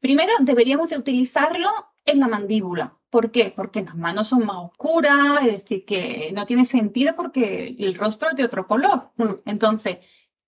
Primero, 0.00 0.32
deberíamos 0.40 0.90
de 0.90 0.98
utilizarlo 0.98 1.70
en 2.04 2.20
la 2.20 2.28
mandíbula. 2.28 2.99
¿Por 3.10 3.32
qué? 3.32 3.52
Porque 3.54 3.82
las 3.82 3.96
manos 3.96 4.28
son 4.28 4.46
más 4.46 4.56
oscuras, 4.56 5.42
es 5.42 5.62
decir, 5.62 5.84
que 5.84 6.30
no 6.34 6.46
tiene 6.46 6.64
sentido 6.64 7.14
porque 7.16 7.74
el 7.78 7.94
rostro 7.96 8.30
es 8.30 8.36
de 8.36 8.44
otro 8.44 8.66
color. 8.66 9.10
Mm. 9.16 9.34
Entonces, 9.46 9.98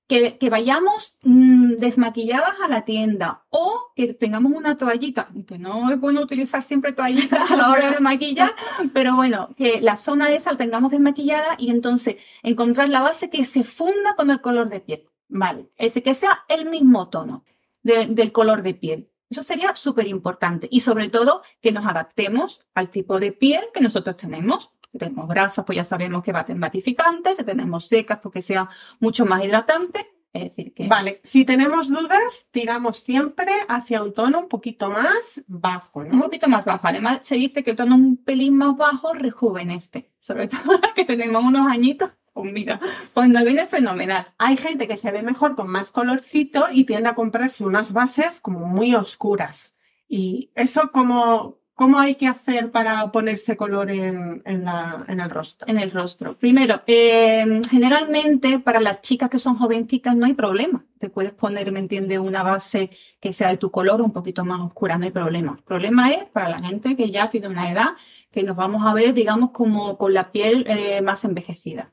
que, 0.07 0.50
vayamos 0.50 1.19
mm, 1.23 1.76
desmaquilladas 1.78 2.61
a 2.62 2.69
la 2.69 2.85
tienda 2.85 3.45
o 3.49 3.92
que 3.97 4.12
tengamos 4.14 4.52
una 4.52 4.76
toallita, 4.76 5.28
que 5.47 5.59
no 5.59 5.90
es 5.90 5.99
bueno 5.99 6.21
utilizar 6.21 6.62
siempre 6.62 6.92
toallitas 6.92 7.50
a 7.50 7.57
la 7.57 7.71
hora 7.71 7.90
de 7.90 8.00
maquillar, 8.00 8.54
pero 8.92 9.16
bueno, 9.16 9.50
que 9.57 9.81
la 9.81 9.97
zona 9.97 10.28
de 10.28 10.37
esa 10.37 10.52
la 10.52 10.59
tengamos 10.59 10.90
desmaquillada 10.90 11.57
y 11.59 11.71
entonces 11.71 12.16
encontrar 12.42 12.88
la 12.90 13.00
base 13.00 13.31
que 13.31 13.45
se 13.45 13.64
funda 13.64 14.14
con 14.14 14.31
el 14.31 14.40
color 14.40 14.69
de 14.69 14.81
piel. 14.81 15.09
Vale, 15.28 15.71
ese 15.78 16.02
que 16.02 16.14
sea 16.14 16.45
el 16.49 16.69
mismo 16.69 17.09
tono 17.09 17.45
del 17.83 18.33
color 18.33 18.62
de 18.62 18.75
piel. 18.75 19.12
Eso 19.32 19.42
sería 19.42 19.74
súper 19.74 20.06
importante 20.08 20.68
y 20.70 20.80
sobre 20.80 21.08
todo 21.08 21.40
que 21.62 21.72
nos 21.72 21.86
adaptemos 21.86 22.60
al 22.74 22.90
tipo 22.90 23.18
de 23.18 23.32
piel 23.32 23.62
que 23.72 23.80
nosotros 23.80 24.18
tenemos. 24.18 24.72
Si 24.92 24.98
tenemos 24.98 25.26
grasas, 25.26 25.64
pues 25.64 25.76
ya 25.76 25.84
sabemos 25.84 26.22
que 26.22 26.32
va 26.32 26.40
a 26.40 26.44
tener 26.44 26.60
matificantes, 26.60 27.38
si 27.38 27.44
tenemos 27.44 27.88
secas, 27.88 28.18
porque 28.22 28.42
sea 28.42 28.68
mucho 29.00 29.24
más 29.24 29.42
hidratante. 29.42 30.06
Es 30.34 30.42
decir, 30.42 30.74
que... 30.74 30.86
Vale, 30.86 31.22
si 31.24 31.46
tenemos 31.46 31.88
dudas, 31.88 32.48
tiramos 32.50 32.98
siempre 32.98 33.50
hacia 33.68 34.02
un 34.02 34.12
tono 34.12 34.38
un 34.38 34.48
poquito 34.48 34.90
más 34.90 35.42
bajo, 35.46 36.04
¿no? 36.04 36.10
Un 36.12 36.20
poquito 36.20 36.46
más 36.46 36.66
bajo. 36.66 36.86
Además, 36.86 37.24
se 37.24 37.36
dice 37.36 37.64
que 37.64 37.70
el 37.70 37.76
tono 37.78 37.94
un 37.94 38.18
pelín 38.18 38.58
más 38.58 38.76
bajo 38.76 39.14
rejuvenece, 39.14 40.12
sobre 40.18 40.48
todo 40.48 40.60
que 40.94 41.06
tenemos 41.06 41.42
unos 41.42 41.70
añitos 41.70 42.10
mira, 42.34 42.80
cuando 43.12 43.44
viene 43.44 43.66
fenomenal. 43.66 44.26
Hay 44.38 44.56
gente 44.56 44.88
que 44.88 44.96
se 44.96 45.10
ve 45.10 45.22
mejor 45.22 45.54
con 45.54 45.68
más 45.68 45.92
colorcito 45.92 46.66
y 46.72 46.84
tiende 46.84 47.08
a 47.08 47.14
comprarse 47.14 47.64
unas 47.64 47.92
bases 47.92 48.40
como 48.40 48.66
muy 48.66 48.94
oscuras. 48.94 49.74
Y 50.08 50.50
eso 50.54 50.90
como, 50.92 51.58
¿Cómo 51.82 51.98
hay 51.98 52.14
que 52.14 52.28
hacer 52.28 52.70
para 52.70 53.10
ponerse 53.10 53.56
color 53.56 53.90
en, 53.90 54.40
el 54.46 55.30
rostro? 55.30 55.66
En 55.66 55.78
el 55.78 55.90
rostro. 55.90 56.34
Primero, 56.38 56.80
eh, 56.86 57.60
generalmente 57.68 58.60
para 58.60 58.78
las 58.78 59.02
chicas 59.02 59.28
que 59.28 59.40
son 59.40 59.56
jovencitas 59.56 60.14
no 60.14 60.26
hay 60.26 60.34
problema. 60.34 60.86
Te 61.00 61.10
puedes 61.10 61.34
poner, 61.34 61.72
¿me 61.72 61.80
entiendes? 61.80 62.20
Una 62.20 62.44
base 62.44 62.90
que 63.20 63.32
sea 63.32 63.48
de 63.48 63.56
tu 63.56 63.72
color 63.72 64.00
un 64.00 64.12
poquito 64.12 64.44
más 64.44 64.60
oscura, 64.60 64.96
no 64.96 65.06
hay 65.06 65.10
problema. 65.10 65.56
El 65.58 65.64
problema 65.64 66.12
es 66.12 66.24
para 66.26 66.50
la 66.50 66.60
gente 66.60 66.94
que 66.94 67.10
ya 67.10 67.28
tiene 67.28 67.48
una 67.48 67.68
edad 67.68 67.88
que 68.30 68.44
nos 68.44 68.56
vamos 68.56 68.86
a 68.86 68.94
ver, 68.94 69.12
digamos, 69.12 69.50
como 69.50 69.98
con 69.98 70.14
la 70.14 70.22
piel 70.30 70.64
eh, 70.68 71.02
más 71.02 71.24
envejecida. 71.24 71.92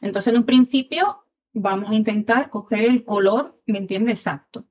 Entonces, 0.00 0.32
en 0.32 0.38
un 0.38 0.44
principio, 0.44 1.26
vamos 1.52 1.90
a 1.90 1.94
intentar 1.94 2.48
coger 2.48 2.86
el 2.86 3.04
color, 3.04 3.60
¿me 3.66 3.76
entiendes? 3.76 4.20
Exacto. 4.20 4.64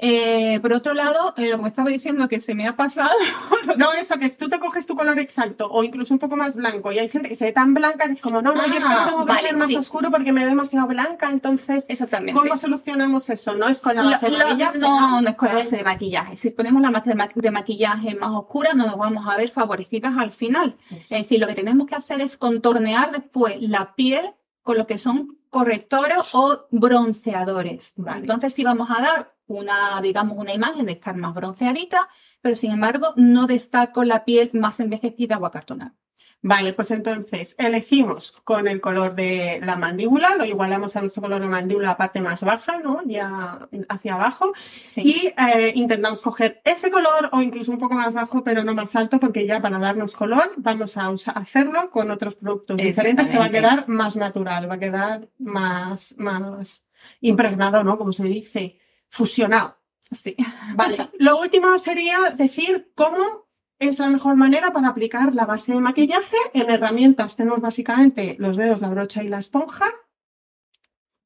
Eh, 0.00 0.60
por 0.60 0.72
otro 0.72 0.94
lado, 0.94 1.34
eh, 1.36 1.50
lo 1.50 1.56
que 1.56 1.62
me 1.64 1.68
estaba 1.68 1.90
diciendo 1.90 2.28
que 2.28 2.40
se 2.40 2.54
me 2.54 2.66
ha 2.68 2.76
pasado. 2.76 3.10
No, 3.76 3.92
eso, 3.92 4.18
que 4.18 4.30
tú 4.30 4.48
te 4.48 4.58
coges 4.58 4.86
tu 4.86 4.96
color 4.96 5.18
exacto 5.18 5.68
o 5.70 5.84
incluso 5.84 6.14
un 6.14 6.18
poco 6.18 6.36
más 6.36 6.56
blanco 6.56 6.90
y 6.90 6.98
hay 6.98 7.08
gente 7.10 7.28
que 7.28 7.36
se 7.36 7.44
ve 7.44 7.52
tan 7.52 7.74
blanca 7.74 8.06
que 8.06 8.12
es 8.12 8.22
como, 8.22 8.40
no, 8.40 8.54
no, 8.54 8.66
yo 8.66 8.72
que 8.72 8.78
Ah, 8.82 9.04
tengo 9.08 9.20
que 9.26 9.32
vale, 9.32 9.40
poner 9.48 9.56
más 9.56 9.68
sí. 9.68 9.76
oscuro 9.76 10.10
porque 10.10 10.32
me 10.32 10.40
veo 10.40 10.48
demasiado 10.48 10.86
blanca, 10.88 11.28
entonces, 11.28 11.84
Exactamente. 11.88 12.40
¿cómo 12.40 12.56
solucionamos 12.56 13.28
eso? 13.30 13.54
¿No 13.54 13.68
es 13.68 13.80
con 13.80 13.94
la 13.94 14.04
base 14.04 14.30
de 14.30 14.38
Lo- 14.38 14.46
maquillaje? 14.46 14.78
no, 14.78 15.20
no 15.20 15.28
es 15.28 15.36
con 15.36 15.48
la 15.48 15.54
base 15.56 15.76
de 15.76 15.84
maquillaje. 15.84 16.36
Si 16.38 16.50
ponemos 16.50 16.80
la 16.80 16.90
base 16.90 17.10
de, 17.10 17.14
ma- 17.14 17.28
de 17.32 17.50
maquillaje 17.50 18.14
más 18.14 18.30
oscura, 18.30 18.72
no 18.72 18.86
nos 18.86 18.96
vamos 18.96 19.26
a 19.28 19.36
ver 19.36 19.50
favorecidas 19.50 20.14
al 20.16 20.30
final. 20.32 20.76
Es 20.90 21.10
decir, 21.10 21.38
lo 21.40 21.46
que 21.46 21.54
tenemos 21.54 21.86
que 21.86 21.94
hacer 21.96 22.20
es 22.22 22.36
contornear 22.38 23.12
después 23.12 23.60
la 23.60 23.94
piel 23.94 24.30
con 24.62 24.78
lo 24.78 24.86
que 24.86 24.98
son 24.98 25.38
correctores 25.50 26.18
o 26.32 26.66
bronceadores. 26.70 27.92
Vale. 27.96 28.20
Entonces 28.20 28.54
sí 28.54 28.64
vamos 28.64 28.88
a 28.90 29.00
dar 29.02 29.34
una, 29.48 30.00
digamos, 30.00 30.38
una 30.38 30.54
imagen 30.54 30.86
de 30.86 30.92
estar 30.92 31.16
más 31.16 31.34
bronceadita, 31.34 32.08
pero 32.40 32.54
sin 32.54 32.72
embargo 32.72 33.12
no 33.16 33.46
de 33.46 33.56
estar 33.56 33.92
con 33.92 34.08
la 34.08 34.24
piel 34.24 34.50
más 34.54 34.80
envejecida 34.80 35.38
o 35.38 35.46
acartonada. 35.46 35.94
Vale, 36.40 36.72
pues 36.72 36.92
entonces 36.92 37.56
elegimos 37.58 38.30
con 38.44 38.68
el 38.68 38.80
color 38.80 39.16
de 39.16 39.58
la 39.64 39.74
mandíbula, 39.74 40.36
lo 40.36 40.44
igualamos 40.44 40.94
a 40.94 41.00
nuestro 41.00 41.20
color 41.20 41.42
de 41.42 41.48
mandíbula, 41.48 41.88
la 41.88 41.96
parte 41.96 42.20
más 42.20 42.44
baja, 42.44 42.78
¿no? 42.78 43.02
Ya 43.04 43.68
hacia 43.88 44.14
abajo. 44.14 44.52
Sí. 44.84 45.02
Y 45.04 45.26
eh, 45.26 45.72
intentamos 45.74 46.22
coger 46.22 46.62
ese 46.64 46.92
color 46.92 47.30
o 47.32 47.42
incluso 47.42 47.72
un 47.72 47.80
poco 47.80 47.96
más 47.96 48.14
bajo, 48.14 48.44
pero 48.44 48.62
no 48.62 48.72
más 48.74 48.94
alto, 48.94 49.18
porque 49.18 49.48
ya 49.48 49.60
para 49.60 49.80
darnos 49.80 50.14
color 50.14 50.52
vamos 50.58 50.96
a 50.96 51.08
hacerlo 51.32 51.90
con 51.90 52.08
otros 52.12 52.36
productos 52.36 52.76
diferentes 52.76 53.28
que 53.28 53.38
va 53.38 53.46
a 53.46 53.50
quedar 53.50 53.88
más 53.88 54.14
natural, 54.14 54.70
va 54.70 54.74
a 54.74 54.78
quedar 54.78 55.28
más, 55.38 56.14
más 56.18 56.86
impregnado, 57.20 57.82
¿no? 57.82 57.98
Como 57.98 58.12
se 58.12 58.24
dice, 58.24 58.78
fusionado. 59.08 59.78
Sí. 60.10 60.36
Vale. 60.74 61.10
Lo 61.18 61.38
último 61.40 61.78
sería 61.78 62.18
decir 62.36 62.92
cómo 62.94 63.46
es 63.78 63.98
la 63.98 64.08
mejor 64.08 64.36
manera 64.36 64.72
para 64.72 64.88
aplicar 64.88 65.34
la 65.34 65.46
base 65.46 65.72
de 65.72 65.80
maquillaje. 65.80 66.36
En 66.54 66.68
herramientas 66.70 67.36
tenemos 67.36 67.60
básicamente 67.60 68.36
los 68.38 68.56
dedos, 68.56 68.80
la 68.80 68.88
brocha 68.90 69.22
y 69.22 69.28
la 69.28 69.38
esponja. 69.38 69.86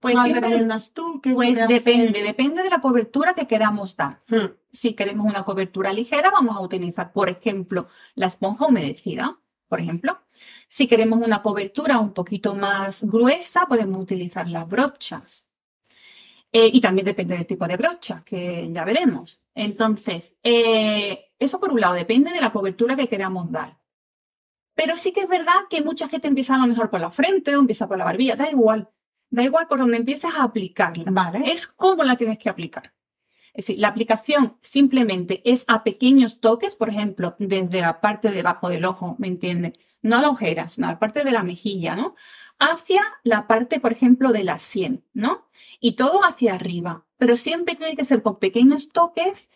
Pues 0.01 0.15
¿Cuál 0.15 0.25
siempre- 0.27 0.49
recomiendas 0.49 0.93
tú? 0.93 1.21
¿Qué 1.21 1.29
es 1.31 1.33
lo 1.35 1.37
Pues 1.37 1.69
depende, 1.69 2.23
depende 2.23 2.63
de 2.63 2.71
la 2.71 2.81
cobertura 2.81 3.35
que 3.35 3.47
queramos 3.47 3.97
dar. 3.97 4.21
Hmm. 4.29 4.53
Si 4.73 4.95
queremos 4.95 5.27
una 5.27 5.45
cobertura 5.45 5.93
ligera, 5.93 6.31
vamos 6.31 6.57
a 6.57 6.61
utilizar, 6.61 7.13
por 7.13 7.29
ejemplo, 7.29 7.87
la 8.17 8.27
esponja 8.27 8.67
humedecida, 8.67 9.39
por 9.69 9.81
ejemplo. 9.81 10.19
Si 10.67 10.89
queremos 10.89 11.21
una 11.25 11.41
cobertura 11.41 12.01
un 12.01 12.13
poquito 12.13 12.55
más 12.57 13.05
gruesa, 13.05 13.67
podemos 13.67 13.99
utilizar 13.99 14.49
las 14.49 14.67
brochas. 14.69 15.49
Eh, 16.55 16.71
y 16.73 16.81
también 16.83 17.07
depende 17.07 17.37
del 17.37 17.47
tipo 17.47 17.67
de 17.67 17.79
brocha, 17.79 18.23
que 18.25 18.71
ya 18.71 18.85
veremos. 18.85 19.43
Entonces, 19.55 20.37
eh, 20.43 21.31
eso 21.39 21.59
por 21.59 21.73
un 21.73 21.81
lado, 21.81 21.95
depende 21.95 22.31
de 22.31 22.41
la 22.41 22.53
cobertura 22.53 22.95
que 22.95 23.09
queramos 23.09 23.51
dar. 23.51 23.79
Pero 24.75 24.97
sí 24.97 25.13
que 25.13 25.21
es 25.21 25.29
verdad 25.29 25.67
que 25.71 25.83
mucha 25.83 26.09
gente 26.09 26.29
empieza 26.29 26.55
a 26.55 26.59
lo 26.59 26.67
mejor 26.67 26.91
por 26.91 27.01
la 27.01 27.11
frente 27.11 27.57
o 27.57 27.61
empieza 27.61 27.89
por 27.89 27.99
la 27.99 28.05
barbilla, 28.05 28.37
da 28.37 28.51
igual. 28.51 28.91
Da 29.31 29.43
igual 29.43 29.67
por 29.67 29.79
donde 29.79 29.97
empieces 29.97 30.31
a 30.35 30.43
aplicarla. 30.43 31.05
Vale. 31.11 31.51
Es 31.51 31.67
cómo 31.67 32.05
la 32.05 32.17
tienes 32.17 32.39
que 32.39 32.51
aplicar. 32.51 32.93
Es 33.55 33.67
decir, 33.67 33.81
la 33.81 33.89
aplicación 33.89 34.57
simplemente 34.61 35.43
es 35.45 35.65
a 35.69 35.85
pequeños 35.85 36.41
toques, 36.41 36.77
por 36.77 36.89
ejemplo, 36.89 37.37
desde 37.39 37.81
la 37.81 38.01
parte 38.01 38.29
de 38.29 38.37
debajo 38.37 38.69
del 38.69 38.85
ojo, 38.85 39.17
¿me 39.19 39.27
entiendes? 39.27 39.75
No 40.01 40.17
a 40.17 40.23
la 40.23 40.31
ojera, 40.31 40.69
sino 40.69 40.89
a 40.89 40.93
la 40.93 40.99
parte 40.99 41.23
de 41.23 41.33
la 41.33 41.43
mejilla, 41.43 41.95
¿no? 41.95 42.15
Hacia 42.59 43.03
la 43.25 43.47
parte, 43.47 43.79
por 43.79 43.93
ejemplo, 43.93 44.33
de 44.33 44.45
la 44.45 44.59
sien, 44.59 45.05
¿no? 45.13 45.49
Y 45.81 45.93
todo 45.93 46.25
hacia 46.25 46.55
arriba. 46.55 47.05
Pero 47.19 47.37
siempre 47.37 47.75
tiene 47.75 47.95
que 47.95 48.05
ser 48.05 48.23
con 48.23 48.37
pequeños 48.37 48.89
toques 48.89 49.51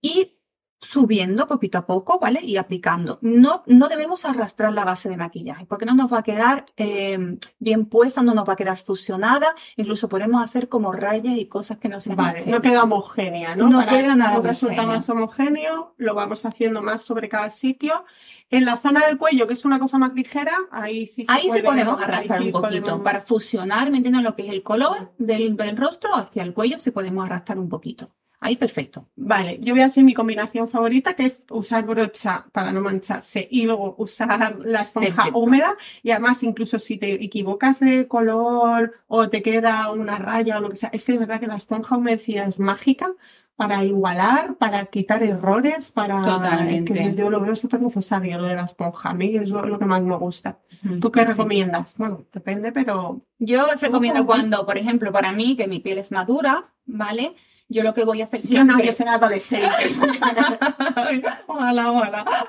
y 0.00 0.38
subiendo 0.80 1.46
poquito 1.46 1.78
a 1.78 1.86
poco, 1.86 2.18
¿vale? 2.18 2.40
Y 2.42 2.56
aplicando. 2.56 3.18
No, 3.20 3.62
no 3.66 3.88
debemos 3.88 4.24
arrastrar 4.24 4.72
la 4.72 4.84
base 4.84 5.08
de 5.08 5.16
maquillaje, 5.16 5.66
porque 5.66 5.84
no 5.84 5.94
nos 5.94 6.12
va 6.12 6.18
a 6.18 6.22
quedar 6.22 6.64
eh, 6.76 7.36
bien 7.58 7.84
puesta, 7.86 8.22
no 8.22 8.34
nos 8.34 8.48
va 8.48 8.54
a 8.54 8.56
quedar 8.56 8.78
fusionada. 8.78 9.54
Incluso 9.76 10.08
podemos 10.08 10.42
hacer 10.42 10.68
como 10.68 10.92
rayas 10.92 11.36
y 11.36 11.46
cosas 11.46 11.78
que 11.78 11.88
no 11.88 12.00
se 12.00 12.14
Vale, 12.14 12.44
no 12.46 12.62
queda 12.62 12.82
homogénea, 12.84 13.56
¿no? 13.56 13.68
No 13.68 13.78
Para 13.78 13.90
queda 13.90 14.16
nada 14.16 14.40
que 14.40 14.48
resulta 14.48 14.86
más 14.86 15.08
homogéneo, 15.10 15.94
lo 15.98 16.14
vamos 16.14 16.44
haciendo 16.46 16.82
más 16.82 17.02
sobre 17.02 17.28
cada 17.28 17.50
sitio. 17.50 18.04
En 18.52 18.64
la 18.64 18.76
zona 18.78 19.06
del 19.06 19.16
cuello, 19.16 19.46
que 19.46 19.52
es 19.54 19.64
una 19.64 19.78
cosa 19.78 19.96
más 19.98 20.12
ligera, 20.14 20.52
ahí 20.72 21.06
sí 21.06 21.24
se 21.24 21.30
Ahí 21.32 21.46
puede, 21.46 21.60
sí 21.60 21.66
podemos 21.66 22.02
arrastrar 22.02 22.40
sí 22.40 22.46
un 22.46 22.52
poquito. 22.52 22.80
podemos- 22.82 23.00
Para 23.04 23.20
fusionar, 23.20 23.90
¿me 23.92 23.98
entienden 23.98 24.24
lo 24.24 24.34
que 24.34 24.44
es 24.46 24.50
el 24.50 24.62
color 24.64 25.12
del, 25.18 25.56
del 25.56 25.76
rostro 25.76 26.14
hacia 26.16 26.42
el 26.42 26.52
cuello? 26.52 26.76
Sí 26.78 26.90
podemos 26.90 27.24
arrastrar 27.24 27.58
un 27.60 27.68
poquito. 27.68 28.10
Ahí 28.42 28.56
perfecto. 28.56 29.06
Vale, 29.16 29.58
yo 29.60 29.74
voy 29.74 29.82
a 29.82 29.86
hacer 29.86 30.02
mi 30.02 30.14
combinación 30.14 30.66
favorita, 30.68 31.14
que 31.14 31.26
es 31.26 31.42
usar 31.50 31.84
brocha 31.84 32.46
para 32.52 32.72
no 32.72 32.80
mancharse 32.80 33.46
y 33.50 33.64
luego 33.66 33.94
usar 33.98 34.56
la 34.64 34.80
esponja 34.80 35.14
Perfecto. 35.14 35.38
húmeda. 35.38 35.76
Y 36.02 36.10
además, 36.12 36.42
incluso 36.42 36.78
si 36.78 36.96
te 36.96 37.22
equivocas 37.22 37.80
de 37.80 38.08
color 38.08 38.94
o 39.08 39.28
te 39.28 39.42
queda 39.42 39.90
una 39.92 40.16
raya 40.18 40.56
o 40.56 40.60
lo 40.62 40.70
que 40.70 40.76
sea, 40.76 40.88
es 40.92 41.04
que 41.04 41.12
de 41.12 41.18
verdad 41.18 41.38
que 41.38 41.46
la 41.48 41.56
esponja 41.56 41.96
humedecida 41.98 42.44
es 42.46 42.58
mágica 42.58 43.12
para 43.56 43.84
igualar, 43.84 44.54
para 44.56 44.86
quitar 44.86 45.22
errores, 45.22 45.92
para... 45.92 46.22
Totalmente. 46.22 46.94
que 46.94 47.14
yo 47.14 47.28
lo 47.28 47.42
veo 47.42 47.54
súper 47.54 47.82
necesario, 47.82 48.38
lo 48.38 48.44
de 48.44 48.54
la 48.56 48.64
esponja. 48.64 49.10
A 49.10 49.14
mí 49.14 49.36
es 49.36 49.50
lo, 49.50 49.62
lo 49.66 49.78
que 49.78 49.84
más 49.84 50.00
me 50.00 50.16
gusta. 50.16 50.58
¿Tú 50.98 51.12
qué 51.12 51.20
Sí. 51.20 51.26
recomiendas? 51.32 51.94
Bueno, 51.98 52.24
depende, 52.32 52.72
pero... 52.72 53.20
Yo 53.38 53.66
recomiendo 53.78 54.24
cuando, 54.24 54.64
por 54.64 54.78
ejemplo, 54.78 55.12
para 55.12 55.32
mí, 55.32 55.56
que 55.56 55.68
mi 55.68 55.78
piel 55.80 55.98
es 55.98 56.10
madura, 56.10 56.72
¿vale? 56.86 57.34
Yo 57.72 57.84
lo 57.84 57.94
que 57.94 58.04
voy 58.04 58.20
a 58.20 58.24
hacer 58.24 58.40
Yo 58.42 58.64
no, 58.64 58.74
siempre... 58.74 58.86
yo 58.88 58.92
seré 58.92 59.10
adolescente. 59.10 59.68
Ojalá, 61.46 61.92
ojalá. 61.92 62.24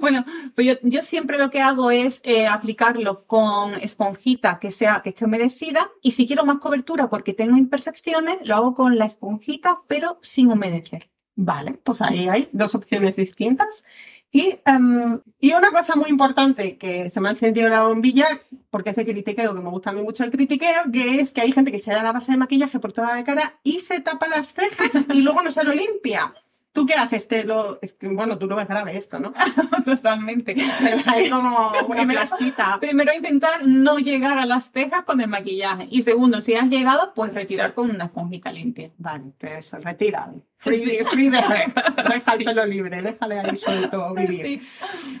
Bueno, 0.00 0.24
pues 0.54 0.66
yo, 0.66 0.74
yo 0.82 1.00
siempre 1.00 1.38
lo 1.38 1.50
que 1.50 1.62
hago 1.62 1.90
es 1.90 2.20
eh, 2.22 2.46
aplicarlo 2.46 3.24
con 3.26 3.74
esponjita 3.74 4.58
que 4.60 4.70
sea, 4.70 5.00
que 5.02 5.10
esté 5.10 5.24
humedecida 5.24 5.88
y 6.02 6.12
si 6.12 6.26
quiero 6.26 6.44
más 6.44 6.58
cobertura 6.58 7.08
porque 7.08 7.32
tengo 7.32 7.56
imperfecciones, 7.56 8.46
lo 8.46 8.56
hago 8.56 8.74
con 8.74 8.98
la 8.98 9.06
esponjita 9.06 9.80
pero 9.86 10.18
sin 10.20 10.48
humedecer. 10.48 11.08
Vale, 11.34 11.78
pues 11.82 12.02
ahí 12.02 12.28
hay 12.28 12.48
dos 12.52 12.74
opciones 12.74 13.16
distintas. 13.16 13.84
Y, 14.30 14.58
em, 14.66 15.20
y 15.40 15.52
una 15.52 15.70
cosa 15.70 15.96
muy 15.96 16.10
importante 16.10 16.76
que 16.76 17.10
se 17.10 17.20
me 17.20 17.28
ha 17.28 17.32
encendido 17.32 17.68
la 17.70 17.82
bombilla, 17.86 18.26
porque 18.70 18.90
hace 18.90 19.06
critiqueo, 19.06 19.54
que 19.54 19.62
me 19.62 19.70
gusta 19.70 19.90
a 19.90 19.92
mí 19.94 20.02
mucho 20.02 20.22
el 20.22 20.30
critiqueo, 20.30 20.92
que 20.92 21.20
es 21.20 21.32
que 21.32 21.40
hay 21.40 21.52
gente 21.52 21.72
que 21.72 21.78
se 21.78 21.90
da 21.92 22.02
la 22.02 22.12
base 22.12 22.32
de 22.32 22.38
maquillaje 22.38 22.78
por 22.78 22.92
toda 22.92 23.16
la 23.16 23.24
cara 23.24 23.54
y 23.62 23.80
se 23.80 24.00
tapa 24.00 24.28
las 24.28 24.52
cejas 24.52 24.90
y 25.14 25.20
luego 25.20 25.42
no 25.42 25.50
se 25.50 25.64
lo 25.64 25.72
limpia. 25.72 26.34
¿Tú 26.78 26.86
qué 26.86 26.94
haces? 26.94 27.26
Te 27.28 27.44
lo, 27.44 27.78
es 27.82 27.96
bueno, 28.00 28.38
tú 28.38 28.46
lo 28.46 28.56
ves 28.56 28.68
grave 28.68 28.96
esto, 28.96 29.18
¿no? 29.18 29.32
Totalmente. 29.84 30.54
Se 30.78 30.94
ve 30.96 31.30
como 31.30 31.70
una 31.86 31.86
Primero- 32.02 32.20
plastita. 32.20 32.78
Primero 32.80 33.12
intentar 33.14 33.66
no 33.66 33.98
llegar 33.98 34.38
a 34.38 34.46
las 34.46 34.70
cejas 34.70 35.04
con 35.04 35.20
el 35.20 35.28
maquillaje 35.28 35.88
y 35.90 36.02
segundo, 36.02 36.40
si 36.40 36.54
has 36.54 36.68
llegado, 36.68 37.12
pues 37.14 37.32
retirar 37.34 37.74
con 37.74 37.90
una 37.90 38.06
esponjita 38.06 38.52
limpia. 38.52 38.90
Vale, 38.98 39.32
eso, 39.40 39.78
retira. 39.78 40.30
Free, 40.60 40.76
Sí. 40.78 40.98
free 41.10 41.30
the 41.30 41.36
hair. 41.38 41.72
Deja 42.08 42.34
el 42.34 42.44
pelo 42.44 42.66
libre, 42.66 43.00
déjale 43.00 43.38
ahí 43.38 43.56
suelto 43.56 44.12
vivir. 44.14 44.42
Sí. 44.44 44.68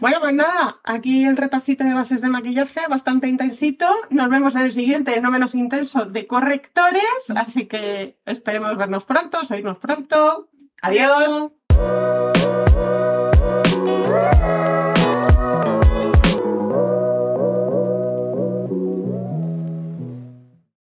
Bueno, 0.00 0.18
pues 0.20 0.34
nada, 0.34 0.80
aquí 0.82 1.24
el 1.24 1.36
repasito 1.36 1.84
de 1.84 1.94
bases 1.94 2.20
de 2.22 2.28
maquillaje, 2.28 2.80
bastante 2.88 3.28
intensito. 3.28 3.86
Nos 4.10 4.28
vemos 4.30 4.56
en 4.56 4.62
el 4.62 4.72
siguiente, 4.72 5.20
no 5.20 5.30
menos 5.30 5.54
intenso, 5.54 6.06
de 6.06 6.26
correctores. 6.26 7.02
Así 7.36 7.66
que 7.66 8.18
esperemos 8.26 8.76
vernos 8.76 9.04
pronto, 9.04 9.38
oírnos 9.48 9.78
pronto. 9.78 10.48
Adiós. 10.82 11.50